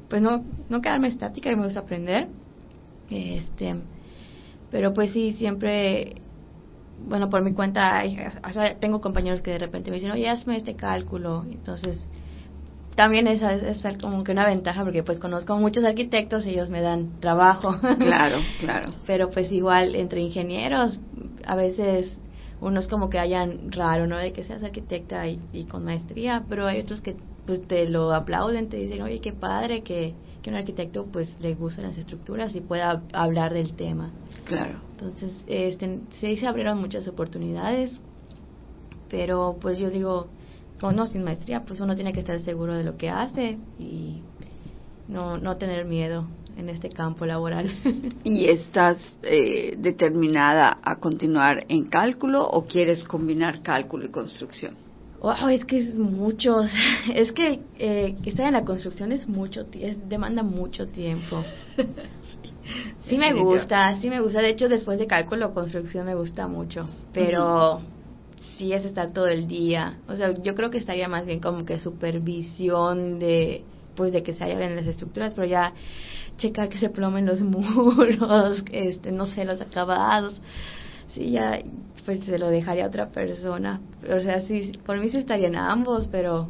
pues 0.08 0.22
no, 0.22 0.44
no 0.68 0.80
quedarme 0.80 1.08
estática 1.08 1.50
y 1.50 1.56
me 1.56 1.64
gusta 1.64 1.80
aprender. 1.80 2.28
Este, 3.10 3.74
pero 4.70 4.92
pues 4.92 5.12
sí, 5.12 5.32
siempre, 5.34 6.20
bueno, 7.08 7.30
por 7.30 7.42
mi 7.42 7.54
cuenta, 7.54 8.02
o 8.46 8.52
sea, 8.52 8.78
tengo 8.78 9.00
compañeros 9.00 9.40
que 9.40 9.52
de 9.52 9.58
repente 9.58 9.90
me 9.90 9.96
dicen, 9.96 10.10
oye, 10.10 10.28
hazme 10.28 10.56
este 10.58 10.74
cálculo. 10.76 11.44
Entonces, 11.50 12.02
también 12.94 13.28
esa 13.28 13.54
es, 13.54 13.82
es 13.82 13.96
como 13.98 14.24
que 14.24 14.32
una 14.32 14.46
ventaja 14.46 14.84
porque 14.84 15.02
pues 15.02 15.18
conozco 15.18 15.56
muchos 15.56 15.84
arquitectos 15.84 16.44
y 16.44 16.50
ellos 16.50 16.68
me 16.68 16.82
dan 16.82 17.18
trabajo. 17.20 17.74
Claro, 17.98 18.40
claro. 18.60 18.92
Pero 19.06 19.30
pues 19.30 19.50
igual 19.52 19.94
entre 19.94 20.20
ingenieros, 20.20 20.98
a 21.46 21.56
veces 21.56 22.18
uno 22.60 22.80
es 22.80 22.88
como 22.88 23.08
que 23.10 23.18
hayan 23.18 23.70
raro, 23.72 24.06
¿no? 24.06 24.16
De 24.16 24.32
que 24.32 24.44
seas 24.44 24.62
arquitecta 24.62 25.26
y, 25.28 25.40
y 25.52 25.64
con 25.64 25.84
maestría, 25.84 26.44
pero 26.48 26.66
hay 26.66 26.80
otros 26.80 27.00
que 27.00 27.16
pues 27.46 27.66
te 27.66 27.88
lo 27.88 28.12
aplauden, 28.12 28.68
te 28.68 28.76
dicen, 28.76 29.00
oye, 29.00 29.20
qué 29.20 29.32
padre 29.32 29.82
que, 29.82 30.14
que 30.42 30.50
un 30.50 30.56
arquitecto 30.56 31.06
pues 31.06 31.40
le 31.40 31.54
gusten 31.54 31.84
las 31.84 31.96
estructuras 31.96 32.54
y 32.54 32.60
pueda 32.60 33.02
hablar 33.14 33.54
del 33.54 33.74
tema. 33.74 34.12
Claro. 34.44 34.74
Entonces, 34.92 35.32
este, 35.46 36.00
sí 36.20 36.36
se 36.36 36.46
abrieron 36.46 36.78
muchas 36.78 37.08
oportunidades, 37.08 37.98
pero 39.08 39.56
pues 39.60 39.78
yo 39.78 39.88
digo, 39.88 40.28
con 40.78 40.96
no 40.96 41.06
sin 41.06 41.24
maestría, 41.24 41.64
pues 41.64 41.80
uno 41.80 41.94
tiene 41.94 42.12
que 42.12 42.20
estar 42.20 42.38
seguro 42.40 42.76
de 42.76 42.84
lo 42.84 42.98
que 42.98 43.08
hace 43.08 43.58
y 43.78 44.22
no, 45.08 45.38
no 45.38 45.56
tener 45.56 45.86
miedo 45.86 46.26
en 46.58 46.68
este 46.68 46.88
campo 46.90 47.24
laboral. 47.24 47.70
¿Y 48.24 48.46
estás 48.46 49.16
eh, 49.22 49.76
determinada 49.78 50.78
a 50.82 50.96
continuar 50.96 51.64
en 51.68 51.84
cálculo 51.84 52.46
o 52.46 52.64
quieres 52.64 53.04
combinar 53.04 53.62
cálculo 53.62 54.04
y 54.04 54.10
construcción? 54.10 54.76
Wow, 55.20 55.48
es 55.48 55.64
que 55.64 55.78
es 55.78 55.96
mucho, 55.96 56.60
es 57.14 57.32
que 57.32 57.60
eh, 57.78 58.16
estar 58.24 58.46
en 58.46 58.52
la 58.52 58.64
construcción 58.64 59.12
es 59.12 59.28
mucho, 59.28 59.66
es, 59.72 60.08
demanda 60.08 60.42
mucho 60.42 60.86
tiempo. 60.88 61.44
Sí 63.08 63.16
me 63.16 63.32
gusta, 63.32 63.98
sí 64.02 64.10
me 64.10 64.20
gusta. 64.20 64.42
De 64.42 64.50
hecho, 64.50 64.68
después 64.68 64.98
de 64.98 65.06
cálculo, 65.06 65.54
construcción 65.54 66.04
me 66.04 66.14
gusta 66.14 66.46
mucho. 66.48 66.86
Pero 67.14 67.80
sí 68.58 68.74
es 68.74 68.84
estar 68.84 69.12
todo 69.14 69.28
el 69.28 69.48
día. 69.48 69.98
O 70.06 70.16
sea, 70.16 70.34
yo 70.34 70.54
creo 70.54 70.68
que 70.68 70.76
estaría 70.76 71.08
más 71.08 71.24
bien 71.24 71.40
como 71.40 71.64
que 71.64 71.78
supervisión 71.78 73.18
de, 73.18 73.64
pues, 73.96 74.12
de 74.12 74.22
que 74.22 74.34
se 74.34 74.44
hayan 74.44 74.76
las 74.76 74.84
estructuras, 74.84 75.32
pero 75.32 75.46
ya 75.46 75.72
checar 76.38 76.68
que 76.68 76.78
se 76.78 76.88
plomen 76.88 77.26
los 77.26 77.40
muros, 77.42 78.62
este, 78.72 79.12
no 79.12 79.26
sé, 79.26 79.44
los 79.44 79.60
acabados. 79.60 80.40
Sí, 81.14 81.30
ya, 81.32 81.60
pues 82.04 82.20
se 82.20 82.38
lo 82.38 82.48
dejaría 82.48 82.84
a 82.84 82.88
otra 82.88 83.08
persona. 83.08 83.80
O 84.10 84.20
sea, 84.20 84.40
sí, 84.40 84.72
por 84.86 84.98
mí 84.98 85.08
sí 85.08 85.18
estarían 85.18 85.56
ambos, 85.56 86.08
pero 86.10 86.48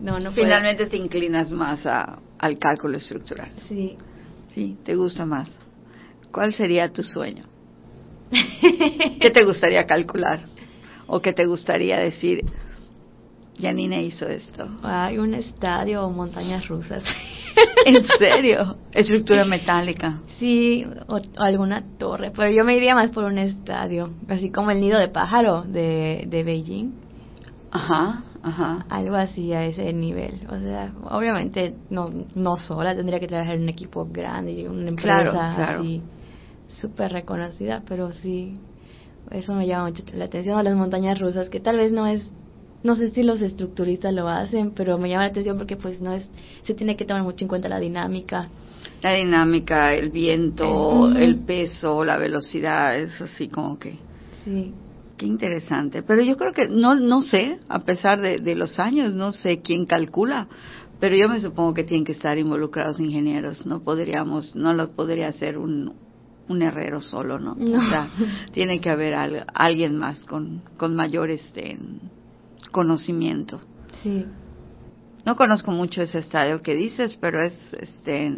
no, 0.00 0.18
no 0.18 0.32
puedo. 0.32 0.34
Finalmente 0.34 0.86
te 0.86 0.96
inclinas 0.96 1.50
más 1.50 1.86
a, 1.86 2.18
al 2.38 2.58
cálculo 2.58 2.98
estructural. 2.98 3.50
Sí. 3.68 3.96
Sí, 4.48 4.76
te 4.84 4.94
gusta 4.94 5.24
más. 5.24 5.48
¿Cuál 6.30 6.52
sería 6.52 6.92
tu 6.92 7.02
sueño? 7.02 7.44
¿Qué 9.20 9.30
te 9.30 9.44
gustaría 9.44 9.86
calcular? 9.86 10.44
¿O 11.06 11.20
qué 11.20 11.32
te 11.32 11.46
gustaría 11.46 11.98
decir? 11.98 12.44
Janine 13.60 14.02
hizo 14.02 14.26
esto. 14.26 14.68
Hay 14.82 15.18
un 15.18 15.34
estadio 15.34 16.04
o 16.04 16.10
montañas 16.10 16.66
rusas. 16.68 17.04
¿En 17.86 18.02
serio? 18.18 18.76
Estructura 18.92 19.44
metálica. 19.44 20.20
Sí, 20.38 20.84
o, 21.06 21.16
o 21.16 21.20
alguna 21.36 21.82
torre, 21.98 22.32
pero 22.34 22.50
yo 22.50 22.64
me 22.64 22.76
iría 22.76 22.94
más 22.94 23.10
por 23.10 23.24
un 23.24 23.38
estadio, 23.38 24.10
así 24.28 24.50
como 24.50 24.70
el 24.70 24.80
nido 24.80 24.98
de 24.98 25.08
pájaro 25.08 25.62
de, 25.62 26.24
de 26.26 26.42
Beijing, 26.42 26.92
Ajá, 27.70 28.22
ajá. 28.42 28.86
algo 28.88 29.16
así 29.16 29.52
a 29.52 29.64
ese 29.64 29.92
nivel. 29.92 30.46
O 30.48 30.58
sea, 30.60 30.92
obviamente 31.10 31.74
no, 31.90 32.10
no 32.34 32.58
sola, 32.58 32.94
tendría 32.94 33.18
que 33.20 33.26
trabajar 33.26 33.56
en 33.56 33.62
un 33.62 33.68
equipo 33.68 34.06
grande, 34.10 34.52
y 34.52 34.66
una 34.66 34.88
empresa 34.90 35.22
Claro, 35.22 35.30
claro. 35.32 35.80
así 35.80 36.02
súper 36.80 37.12
reconocida, 37.12 37.82
pero 37.86 38.12
sí, 38.12 38.54
eso 39.30 39.54
me 39.54 39.66
llama 39.66 39.88
mucho 39.88 40.02
la 40.12 40.26
atención 40.26 40.58
a 40.58 40.62
las 40.62 40.74
montañas 40.76 41.18
rusas, 41.18 41.48
que 41.48 41.60
tal 41.60 41.76
vez 41.76 41.92
no 41.92 42.06
es, 42.06 42.32
no 42.84 42.94
sé 42.94 43.10
si 43.10 43.22
los 43.22 43.40
estructuristas 43.40 44.12
lo 44.14 44.28
hacen, 44.28 44.72
pero 44.72 44.98
me 44.98 45.08
llama 45.08 45.24
la 45.24 45.30
atención 45.30 45.56
porque 45.56 45.76
pues 45.76 46.00
no 46.00 46.12
es, 46.12 46.24
se 46.64 46.74
tiene 46.74 46.96
que 46.96 47.04
tomar 47.06 47.22
mucho 47.22 47.42
en 47.44 47.48
cuenta 47.48 47.68
la 47.68 47.80
dinámica. 47.80 48.48
La 49.02 49.14
dinámica, 49.14 49.94
el 49.94 50.10
viento, 50.10 51.10
el 51.16 51.40
peso, 51.40 52.04
la 52.04 52.18
velocidad, 52.18 52.96
es 52.98 53.20
así 53.20 53.48
como 53.48 53.78
que... 53.78 53.96
Sí. 54.44 54.72
Qué 55.16 55.26
interesante. 55.26 56.02
Pero 56.02 56.22
yo 56.22 56.36
creo 56.36 56.52
que, 56.52 56.68
no, 56.68 56.94
no 56.96 57.22
sé, 57.22 57.58
a 57.68 57.78
pesar 57.84 58.20
de, 58.20 58.38
de 58.38 58.54
los 58.54 58.78
años, 58.78 59.14
no 59.14 59.32
sé 59.32 59.60
quién 59.62 59.86
calcula, 59.86 60.48
pero 61.00 61.16
yo 61.16 61.28
me 61.28 61.40
supongo 61.40 61.72
que 61.72 61.84
tienen 61.84 62.04
que 62.04 62.12
estar 62.12 62.36
involucrados 62.36 63.00
ingenieros. 63.00 63.64
No 63.64 63.80
podríamos, 63.80 64.54
no 64.56 64.74
lo 64.74 64.90
podría 64.90 65.28
hacer 65.28 65.56
un, 65.56 65.94
un 66.48 66.62
herrero 66.62 67.00
solo, 67.00 67.38
¿no? 67.38 67.54
No. 67.54 67.78
O 67.78 67.90
sea, 67.90 68.08
tiene 68.52 68.80
que 68.80 68.90
haber 68.90 69.14
al- 69.14 69.46
alguien 69.54 69.96
más 69.96 70.22
con, 70.24 70.62
con 70.76 70.94
mayor 70.96 71.30
este, 71.30 71.78
conocimiento. 72.74 73.62
Sí. 74.02 74.26
No 75.24 75.36
conozco 75.36 75.70
mucho 75.70 76.02
ese 76.02 76.18
estadio 76.18 76.60
que 76.60 76.74
dices, 76.74 77.16
pero 77.20 77.40
es 77.40 77.72
este 77.80 78.34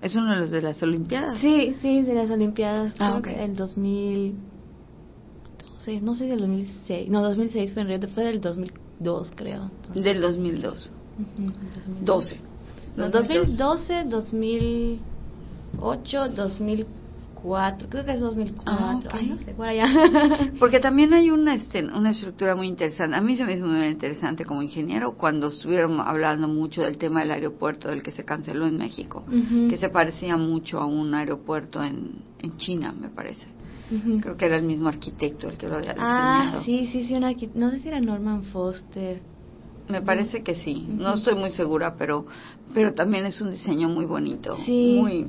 es 0.00 0.14
uno 0.14 0.34
de 0.34 0.40
los 0.40 0.52
de 0.52 0.62
las 0.62 0.80
Olimpiadas. 0.82 1.40
Sí, 1.40 1.74
sí, 1.82 2.00
de 2.02 2.14
las 2.14 2.30
Olimpiadas. 2.30 2.94
Ah, 2.98 3.10
creo 3.10 3.18
ok. 3.18 3.24
que 3.24 3.44
El 3.44 3.56
2012, 3.56 6.00
no 6.00 6.14
sé 6.14 6.26
del 6.26 6.38
2006. 6.40 7.10
No, 7.10 7.22
2006 7.22 7.72
fue 7.74 7.82
en 7.82 7.88
Río, 7.88 7.98
fue 8.08 8.24
del 8.24 8.40
2002, 8.40 9.32
creo. 9.34 9.64
Entonces, 9.64 10.04
Del 10.04 10.20
2002. 10.20 10.90
ujú, 11.18 11.52
2002. 11.74 12.04
12. 12.04 12.40
No, 12.96 13.10
2012, 13.10 14.04
2008, 14.04 16.28
2004. 17.44 17.88
Creo 17.90 18.04
que 18.04 18.12
es 18.12 18.20
2004. 18.20 18.64
Ah, 18.66 18.96
ok. 18.96 19.14
Ay, 19.14 19.28
no 19.28 19.38
sé, 19.38 19.54
por 19.54 19.68
allá. 19.68 19.86
Porque 20.58 20.80
también 20.80 21.12
hay 21.12 21.30
una, 21.30 21.54
este, 21.54 21.84
una 21.84 22.10
estructura 22.10 22.56
muy 22.56 22.66
interesante. 22.66 23.16
A 23.16 23.20
mí 23.20 23.36
se 23.36 23.44
me 23.44 23.54
hizo 23.54 23.66
muy 23.66 23.86
interesante 23.86 24.44
como 24.44 24.62
ingeniero 24.62 25.12
cuando 25.16 25.48
estuvieron 25.48 26.00
hablando 26.00 26.48
mucho 26.48 26.82
del 26.82 26.96
tema 26.98 27.20
del 27.20 27.30
aeropuerto 27.32 27.88
del 27.88 28.02
que 28.02 28.10
se 28.12 28.24
canceló 28.24 28.66
en 28.66 28.78
México, 28.78 29.24
que 29.68 29.76
se 29.76 29.88
parecía 29.90 30.36
mucho 30.36 30.80
a 30.80 30.86
un 30.86 31.14
aeropuerto 31.14 31.82
en, 31.82 32.22
en 32.40 32.56
China, 32.56 32.94
me 32.98 33.08
parece. 33.10 33.42
Creo 34.22 34.36
que 34.36 34.46
era 34.46 34.56
el 34.56 34.64
mismo 34.64 34.88
arquitecto 34.88 35.48
el 35.48 35.58
que 35.58 35.68
lo 35.68 35.76
había 35.76 35.94
Ah, 35.98 36.46
diseñado. 36.48 36.64
sí, 36.64 36.88
sí, 36.90 37.06
sí, 37.06 37.14
una, 37.14 37.30
arqui- 37.30 37.50
no 37.54 37.70
sé 37.70 37.80
si 37.80 37.88
era 37.88 38.00
Norman 38.00 38.42
Foster. 38.44 39.20
Me 39.88 40.00
parece 40.00 40.42
que 40.42 40.54
sí. 40.54 40.86
No 40.88 41.14
estoy 41.14 41.34
muy 41.34 41.50
segura, 41.50 41.94
pero, 41.98 42.24
pero 42.72 42.94
también 42.94 43.26
es 43.26 43.40
un 43.42 43.50
diseño 43.50 43.90
muy 43.90 44.06
bonito. 44.06 44.56
Sí. 44.64 44.96
Muy, 44.98 45.26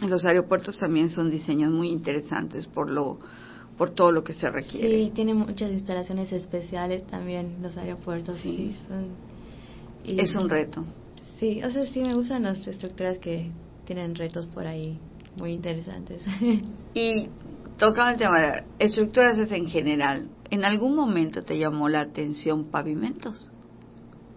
los 0.00 0.24
aeropuertos 0.24 0.78
también 0.78 1.10
son 1.10 1.30
diseños 1.30 1.72
muy 1.72 1.88
interesantes 1.88 2.66
por 2.66 2.90
lo, 2.90 3.18
por 3.78 3.90
todo 3.90 4.12
lo 4.12 4.24
que 4.24 4.34
se 4.34 4.50
requiere. 4.50 5.04
Sí, 5.04 5.12
tiene 5.14 5.34
muchas 5.34 5.70
instalaciones 5.70 6.32
especiales 6.32 7.06
también 7.06 7.56
los 7.62 7.76
aeropuertos. 7.76 8.38
Sí. 8.42 8.74
Sí, 8.74 8.76
son, 8.88 9.06
y 10.04 10.20
Es 10.20 10.34
un 10.34 10.48
reto. 10.48 10.84
Sí, 11.38 11.62
o 11.62 11.70
sea, 11.70 11.86
sí 11.86 12.00
me 12.00 12.14
gustan 12.14 12.44
las 12.44 12.66
estructuras 12.66 13.18
que 13.18 13.50
tienen 13.84 14.14
retos 14.14 14.46
por 14.46 14.66
ahí 14.66 14.98
muy 15.36 15.52
interesantes. 15.52 16.22
Y 16.94 17.28
tocando 17.76 18.12
el 18.12 18.18
tema 18.18 18.40
de 18.40 18.62
estructuras 18.78 19.36
es 19.36 19.52
en 19.52 19.66
general, 19.66 20.28
¿en 20.50 20.64
algún 20.64 20.96
momento 20.96 21.42
te 21.42 21.58
llamó 21.58 21.90
la 21.90 22.00
atención 22.00 22.70
pavimentos? 22.70 23.50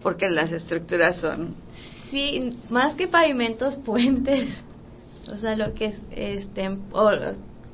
Porque 0.02 0.28
las 0.28 0.52
estructuras 0.52 1.16
son... 1.16 1.54
sí, 2.10 2.50
más 2.68 2.96
que 2.96 3.08
pavimentos, 3.08 3.76
puentes. 3.86 4.62
O 5.32 5.38
sea, 5.38 5.54
lo 5.56 5.72
que 5.74 5.86
es, 5.86 6.00
este, 6.10 6.68
o, 6.92 7.10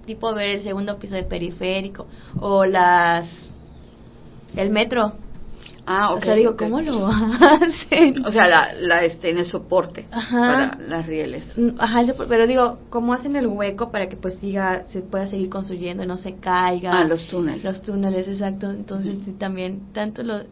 tipo 0.05 0.33
ver 0.35 0.51
el 0.57 0.62
segundo 0.62 0.99
piso 0.99 1.14
del 1.14 1.27
periférico, 1.27 2.07
o 2.40 2.64
las, 2.64 3.29
el 4.57 4.71
metro, 4.71 5.12
Ah, 5.88 6.12
ok. 6.14 6.19
o 6.19 6.25
sea, 6.25 6.35
digo, 6.35 6.51
ok. 6.53 6.59
¿cómo 6.59 6.81
lo 6.81 7.07
hacen? 7.40 8.27
O 8.27 8.33
sea, 8.33 8.49
la, 8.49 8.73
la, 8.75 9.05
este, 9.05 9.31
en 9.31 9.38
el 9.38 9.45
soporte 9.47 10.07
Ajá. 10.11 10.40
para 10.40 10.79
las 10.88 11.07
rieles. 11.07 11.57
Mm, 11.57 11.71
Ajá, 11.79 12.03
pero 12.29 12.47
digo, 12.49 12.79
¿cómo 12.90 13.12
hacen 13.14 13.37
el 13.37 13.47
hueco 13.47 13.92
para 13.92 14.09
que 14.09 14.16
pues 14.16 14.35
siga, 14.40 14.85
se 14.87 15.01
pueda 15.03 15.29
seguir 15.29 15.49
construyendo 15.49 16.03
y 16.03 16.07
no 16.09 16.16
se 16.16 16.35
caiga? 16.35 16.90
Ah, 16.99 17.05
los 17.05 17.29
túneles. 17.29 17.62
Los 17.62 17.83
túneles, 17.83 18.27
exacto. 18.27 18.69
Entonces, 18.69 19.14
sí, 19.25 19.33
también, 19.38 19.92
tanto 19.92 20.25
lo- 20.25 20.42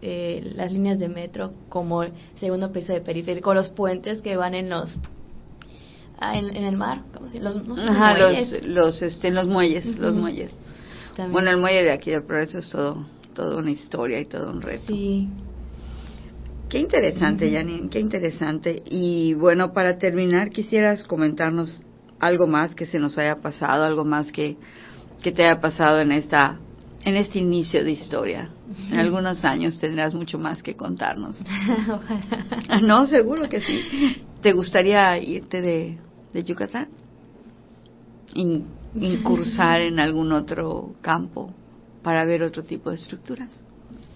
eh, 0.00 0.52
las 0.54 0.70
líneas 0.70 0.98
de 1.00 1.08
metro 1.08 1.52
como 1.68 2.04
el 2.04 2.12
segundo 2.38 2.70
piso 2.70 2.92
de 2.92 3.00
periférico, 3.00 3.52
los 3.54 3.70
puentes 3.70 4.20
que 4.20 4.36
van 4.36 4.54
en 4.54 4.68
los. 4.70 4.96
Ah, 6.18 6.36
en, 6.38 6.54
en 6.56 6.64
el 6.64 6.76
mar, 6.76 7.02
¿cómo 7.12 7.28
se 7.30 7.40
los, 7.40 7.66
no 7.66 7.76
sé, 7.76 7.82
Ajá, 7.82 8.14
muelles. 8.18 8.50
los, 8.52 8.64
los, 8.64 9.02
este, 9.02 9.30
los 9.30 9.46
muelles, 9.46 9.86
los 9.98 10.14
muelles. 10.14 10.52
También. 11.16 11.32
Bueno, 11.32 11.50
el 11.50 11.58
muelle 11.58 11.82
de 11.84 11.92
aquí 11.92 12.10
del 12.10 12.24
Progreso 12.24 12.58
es 12.58 12.68
todo, 12.70 13.04
todo 13.34 13.58
una 13.58 13.70
historia 13.70 14.18
y 14.20 14.24
todo 14.26 14.50
un 14.50 14.62
reto. 14.62 14.86
Sí. 14.88 15.28
Qué 16.68 16.78
interesante. 16.78 17.52
Janine, 17.52 17.88
qué 17.88 18.00
interesante. 18.00 18.82
Y 18.86 19.34
bueno, 19.34 19.72
para 19.72 19.96
terminar, 19.98 20.50
quisieras 20.50 21.04
comentarnos 21.04 21.82
algo 22.18 22.46
más 22.46 22.74
que 22.74 22.86
se 22.86 22.98
nos 22.98 23.16
haya 23.18 23.36
pasado, 23.36 23.84
algo 23.84 24.04
más 24.04 24.32
que, 24.32 24.56
que 25.22 25.30
te 25.30 25.44
haya 25.44 25.60
pasado 25.60 26.00
en 26.00 26.10
esta 26.12 26.58
en 27.04 27.16
este 27.16 27.38
inicio 27.38 27.84
de 27.84 27.92
historia. 27.92 28.48
En 28.90 28.98
algunos 28.98 29.44
años 29.44 29.78
tendrás 29.78 30.14
mucho 30.14 30.38
más 30.38 30.62
que 30.62 30.74
contarnos. 30.74 31.40
Ojalá. 31.88 32.46
Ah, 32.68 32.80
No, 32.80 33.06
seguro 33.06 33.48
que 33.48 33.60
sí. 33.60 34.22
¿Te 34.44 34.52
gustaría 34.52 35.16
irte 35.16 35.62
de, 35.62 35.98
de 36.34 36.44
Yucatán? 36.44 36.88
In- 38.34 38.74
incursar 38.94 39.80
en 39.80 39.98
algún 39.98 40.32
otro 40.32 40.96
campo 41.00 41.54
para 42.02 42.26
ver 42.26 42.42
otro 42.42 42.62
tipo 42.62 42.90
de 42.90 42.96
estructuras. 42.96 43.48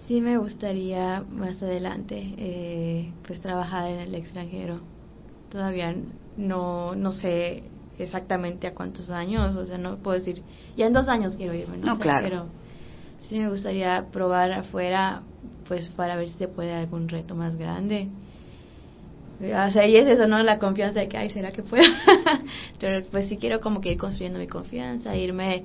Sí 0.07 0.21
me 0.21 0.37
gustaría 0.37 1.25
más 1.31 1.59
adelante 1.63 2.15
eh, 2.37 3.11
pues 3.25 3.41
trabajar 3.41 3.89
en 3.89 4.01
el 4.01 4.13
extranjero. 4.13 4.81
Todavía 5.51 5.95
no 6.37 6.93
no 6.93 7.11
sé 7.11 7.63
exactamente 7.97 8.67
a 8.67 8.75
cuántos 8.75 9.09
años, 9.09 9.55
o 9.55 9.65
sea, 9.65 9.79
no 9.79 9.97
puedo 9.97 10.19
decir, 10.19 10.43
ya 10.77 10.85
en 10.85 10.93
dos 10.93 11.07
años 11.09 11.33
quiero 11.37 11.55
irme, 11.55 11.77
no, 11.77 11.87
No, 11.87 11.95
sé, 11.95 12.03
claro. 12.03 12.23
pero 12.23 12.45
sí 13.27 13.39
me 13.39 13.49
gustaría 13.49 14.05
probar 14.11 14.51
afuera 14.51 15.23
pues 15.67 15.89
para 15.89 16.15
ver 16.17 16.27
si 16.29 16.35
se 16.35 16.47
puede 16.47 16.71
algún 16.75 17.09
reto 17.09 17.33
más 17.33 17.57
grande. 17.57 18.09
O 19.41 19.71
sea, 19.71 19.87
y 19.87 19.95
es 19.95 20.07
eso, 20.07 20.27
¿no? 20.27 20.43
La 20.43 20.59
confianza 20.59 20.99
de 20.99 21.07
que, 21.07 21.17
ay, 21.17 21.29
¿será 21.29 21.51
que 21.51 21.63
puedo? 21.63 21.83
Pero 22.79 23.07
pues 23.09 23.29
sí 23.29 23.37
quiero 23.37 23.61
como 23.61 23.79
que 23.79 23.91
ir 23.93 23.97
construyendo 23.97 24.37
mi 24.37 24.47
confianza, 24.47 25.15
irme 25.15 25.63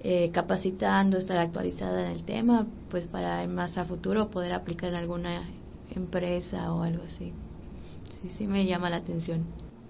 eh, 0.00 0.30
capacitando, 0.32 1.18
estar 1.18 1.36
actualizada 1.38 2.06
en 2.06 2.12
el 2.12 2.24
tema, 2.24 2.66
pues 2.88 3.08
para 3.08 3.44
más 3.48 3.76
a 3.78 3.84
futuro 3.84 4.30
poder 4.30 4.52
aplicar 4.52 4.90
en 4.90 4.96
alguna 4.96 5.42
empresa 5.94 6.72
o 6.72 6.82
algo 6.82 7.02
así. 7.04 7.32
Sí, 8.22 8.30
sí 8.38 8.46
me 8.46 8.64
llama 8.64 8.90
la 8.90 8.98
atención. 8.98 9.44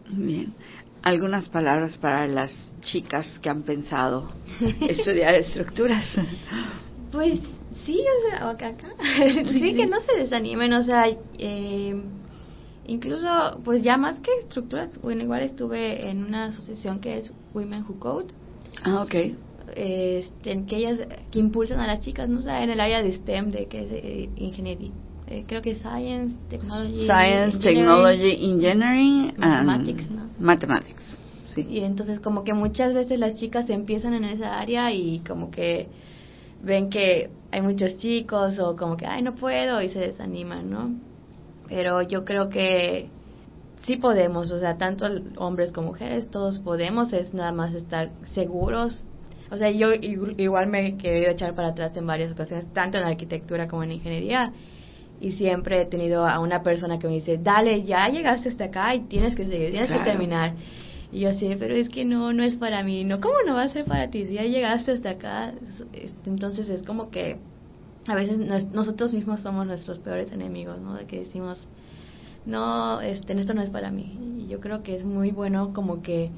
Bien. 0.08 0.54
Algunas 1.02 1.48
palabras 1.50 1.98
para 1.98 2.26
las 2.26 2.52
chicas 2.80 3.38
que 3.40 3.50
han 3.50 3.64
pensado 3.64 4.32
estudiar 4.88 5.34
estructuras. 5.34 6.16
Pues 7.12 7.40
sí, 7.84 8.00
o 8.00 8.30
sea, 8.30 8.48
acá, 8.48 8.68
acá. 8.68 8.88
sí, 9.44 9.60
Sí, 9.60 9.74
que 9.74 9.86
no 9.86 10.00
se 10.00 10.20
desanimen, 10.20 10.72
o 10.72 10.82
sea, 10.84 11.04
eh, 11.38 12.02
incluso, 12.86 13.60
pues 13.64 13.82
ya 13.82 13.96
más 13.96 14.20
que 14.20 14.30
estructuras, 14.42 15.00
bueno, 15.00 15.22
igual 15.22 15.42
estuve 15.42 16.08
en 16.08 16.24
una 16.24 16.46
asociación 16.46 17.00
que 17.00 17.18
es 17.18 17.32
Women 17.54 17.84
Who 17.88 17.98
Code, 17.98 18.26
Ah, 18.82 19.02
ok. 19.02 19.14
este, 19.74 20.52
en 20.52 20.66
que 20.66 20.76
ellas 20.76 21.00
que 21.30 21.38
impulsan 21.38 21.80
a 21.80 21.86
las 21.86 22.00
chicas, 22.00 22.28
no 22.28 22.42
sé, 22.42 22.50
en 22.50 22.70
el 22.70 22.80
área 22.80 23.02
de 23.02 23.12
STEM, 23.12 23.50
de 23.50 23.66
que 23.66 23.80
es 23.82 23.88
eh, 23.90 24.30
ingeniería, 24.36 24.92
eh, 25.26 25.44
creo 25.46 25.60
que 25.62 25.74
Science, 25.76 26.36
Technology, 26.48 27.06
Science, 27.06 27.56
Engineering. 27.56 27.62
Technology, 27.62 28.44
Engineering, 28.44 29.34
Mathematics, 29.38 30.10
¿no? 30.10 30.30
Mathematics. 30.38 31.18
Sí. 31.54 31.66
Y 31.68 31.80
entonces 31.80 32.20
como 32.20 32.44
que 32.44 32.54
muchas 32.54 32.94
veces 32.94 33.18
las 33.18 33.34
chicas 33.34 33.68
empiezan 33.70 34.14
en 34.14 34.24
esa 34.24 34.60
área 34.60 34.92
y 34.92 35.20
como 35.26 35.50
que 35.50 35.88
ven 36.62 36.90
que 36.90 37.30
hay 37.50 37.62
muchos 37.62 37.96
chicos 37.98 38.58
o 38.58 38.76
como 38.76 38.96
que, 38.96 39.06
ay, 39.06 39.22
no 39.22 39.34
puedo 39.34 39.82
y 39.82 39.88
se 39.88 39.98
desaniman, 39.98 40.70
¿no? 40.70 41.05
Pero 41.68 42.02
yo 42.02 42.24
creo 42.24 42.48
que 42.48 43.10
sí 43.84 43.96
podemos, 43.96 44.50
o 44.50 44.58
sea, 44.60 44.78
tanto 44.78 45.06
hombres 45.36 45.72
como 45.72 45.88
mujeres, 45.88 46.30
todos 46.30 46.60
podemos, 46.60 47.12
es 47.12 47.34
nada 47.34 47.52
más 47.52 47.74
estar 47.74 48.10
seguros. 48.34 49.02
O 49.50 49.56
sea, 49.56 49.70
yo 49.70 49.92
igu- 49.92 50.34
igual 50.38 50.66
me 50.68 50.86
he 50.86 50.96
querido 50.96 51.30
echar 51.30 51.54
para 51.54 51.68
atrás 51.68 51.96
en 51.96 52.06
varias 52.06 52.32
ocasiones, 52.32 52.66
tanto 52.72 52.98
en 52.98 53.04
arquitectura 53.04 53.68
como 53.68 53.84
en 53.84 53.92
ingeniería, 53.92 54.52
y 55.20 55.32
siempre 55.32 55.80
he 55.82 55.86
tenido 55.86 56.26
a 56.26 56.40
una 56.40 56.62
persona 56.62 56.98
que 56.98 57.06
me 57.06 57.14
dice, 57.14 57.38
dale, 57.38 57.84
ya 57.84 58.08
llegaste 58.08 58.48
hasta 58.50 58.64
acá 58.64 58.94
y 58.94 59.00
tienes 59.06 59.34
que 59.34 59.46
seguir, 59.46 59.70
tienes 59.70 59.88
Claro. 59.88 60.04
que 60.04 60.10
terminar. 60.10 60.54
Y 61.12 61.20
yo 61.20 61.30
así, 61.30 61.48
pero 61.58 61.74
es 61.74 61.88
que 61.88 62.04
no, 62.04 62.32
no 62.32 62.42
es 62.42 62.56
para 62.56 62.82
mí, 62.82 63.04
no, 63.04 63.20
¿cómo 63.20 63.34
no 63.46 63.54
va 63.54 63.62
a 63.62 63.68
ser 63.68 63.84
para 63.84 64.10
ti? 64.10 64.26
Si 64.26 64.34
ya 64.34 64.42
llegaste 64.42 64.90
hasta 64.92 65.10
acá, 65.10 65.52
es- 65.92 66.12
entonces 66.26 66.68
es 66.68 66.82
como 66.82 67.10
que 67.10 67.36
a 68.06 68.14
veces 68.14 68.38
nos- 68.38 68.64
nosotros 68.72 69.12
mismos 69.12 69.40
somos 69.40 69.66
nuestros 69.66 69.98
peores 69.98 70.32
enemigos, 70.32 70.80
¿no? 70.80 70.94
De 70.94 71.06
que 71.06 71.20
decimos, 71.20 71.66
no, 72.44 73.00
este, 73.00 73.38
esto 73.38 73.54
no 73.54 73.62
es 73.62 73.70
para 73.70 73.90
mí. 73.90 74.18
Y 74.38 74.46
yo 74.48 74.60
creo 74.60 74.82
que 74.82 74.96
es 74.96 75.04
muy 75.04 75.30
bueno 75.30 75.72
como 75.74 76.02
que, 76.02 76.30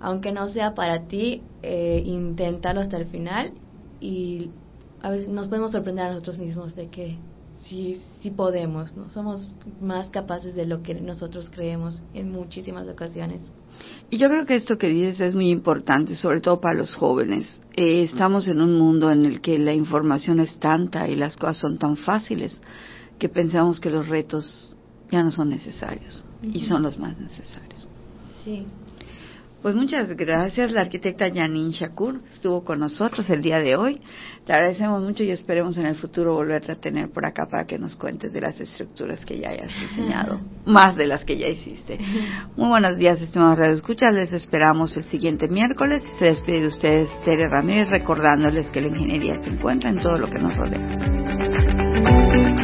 aunque 0.00 0.32
no 0.32 0.48
sea 0.48 0.74
para 0.74 1.02
ti, 1.02 1.42
eh, 1.62 2.02
intentarlo 2.04 2.80
hasta 2.80 2.96
el 2.96 3.06
final 3.06 3.52
y 4.00 4.50
a 5.02 5.10
veces 5.10 5.28
nos 5.28 5.48
podemos 5.48 5.72
sorprender 5.72 6.06
a 6.06 6.10
nosotros 6.10 6.38
mismos 6.38 6.74
de 6.74 6.88
que 6.88 7.16
sí, 7.74 8.02
sí 8.20 8.30
podemos, 8.30 8.96
¿no? 8.96 9.10
Somos 9.10 9.54
más 9.80 10.08
capaces 10.10 10.54
de 10.54 10.66
lo 10.66 10.82
que 10.82 10.94
nosotros 10.94 11.48
creemos 11.52 12.00
en 12.14 12.30
muchísimas 12.30 12.88
ocasiones. 12.88 13.40
Y 14.10 14.18
yo 14.18 14.28
creo 14.28 14.46
que 14.46 14.54
esto 14.54 14.78
que 14.78 14.88
dices 14.88 15.20
es 15.20 15.34
muy 15.34 15.50
importante, 15.50 16.16
sobre 16.16 16.40
todo 16.40 16.60
para 16.60 16.74
los 16.78 16.94
jóvenes. 16.94 17.60
Eh, 17.74 18.04
estamos 18.04 18.46
en 18.48 18.60
un 18.60 18.78
mundo 18.78 19.10
en 19.10 19.26
el 19.26 19.40
que 19.40 19.58
la 19.58 19.74
información 19.74 20.38
es 20.40 20.58
tanta 20.58 21.08
y 21.08 21.16
las 21.16 21.36
cosas 21.36 21.56
son 21.58 21.78
tan 21.78 21.96
fáciles 21.96 22.60
que 23.18 23.28
pensamos 23.28 23.80
que 23.80 23.90
los 23.90 24.08
retos 24.08 24.76
ya 25.10 25.22
no 25.22 25.30
son 25.30 25.48
necesarios 25.48 26.24
y 26.42 26.64
son 26.64 26.82
los 26.82 26.98
más 26.98 27.18
necesarios. 27.18 27.88
Sí. 28.44 28.66
Pues 29.64 29.74
muchas 29.76 30.14
gracias, 30.14 30.72
la 30.72 30.82
arquitecta 30.82 31.32
Janine 31.32 31.72
Shakur 31.72 32.20
estuvo 32.30 32.62
con 32.62 32.80
nosotros 32.80 33.30
el 33.30 33.40
día 33.40 33.60
de 33.60 33.76
hoy. 33.76 33.98
Te 34.44 34.52
agradecemos 34.52 35.00
mucho 35.00 35.24
y 35.24 35.30
esperemos 35.30 35.78
en 35.78 35.86
el 35.86 35.94
futuro 35.94 36.34
volverte 36.34 36.72
a 36.72 36.74
tener 36.74 37.10
por 37.10 37.24
acá 37.24 37.46
para 37.46 37.64
que 37.64 37.78
nos 37.78 37.96
cuentes 37.96 38.34
de 38.34 38.42
las 38.42 38.60
estructuras 38.60 39.24
que 39.24 39.38
ya 39.38 39.48
hayas 39.48 39.70
diseñado, 39.80 40.38
más 40.66 40.96
de 40.96 41.06
las 41.06 41.24
que 41.24 41.38
ya 41.38 41.48
hiciste. 41.48 41.98
Muy 42.58 42.68
buenos 42.68 42.98
días, 42.98 43.22
estimados 43.22 43.58
Radio 43.58 43.72
Escuchas. 43.72 44.12
Les 44.12 44.34
esperamos 44.34 44.94
el 44.98 45.04
siguiente 45.04 45.48
miércoles 45.48 46.02
y 46.14 46.18
se 46.18 46.26
despide 46.26 46.60
de 46.60 46.66
ustedes 46.66 47.08
Tere 47.22 47.48
Ramírez 47.48 47.88
recordándoles 47.88 48.68
que 48.68 48.82
la 48.82 48.88
ingeniería 48.88 49.40
se 49.40 49.48
encuentra 49.48 49.88
en 49.88 49.98
todo 49.98 50.18
lo 50.18 50.28
que 50.28 50.40
nos 50.40 50.54
rodea. 50.54 51.43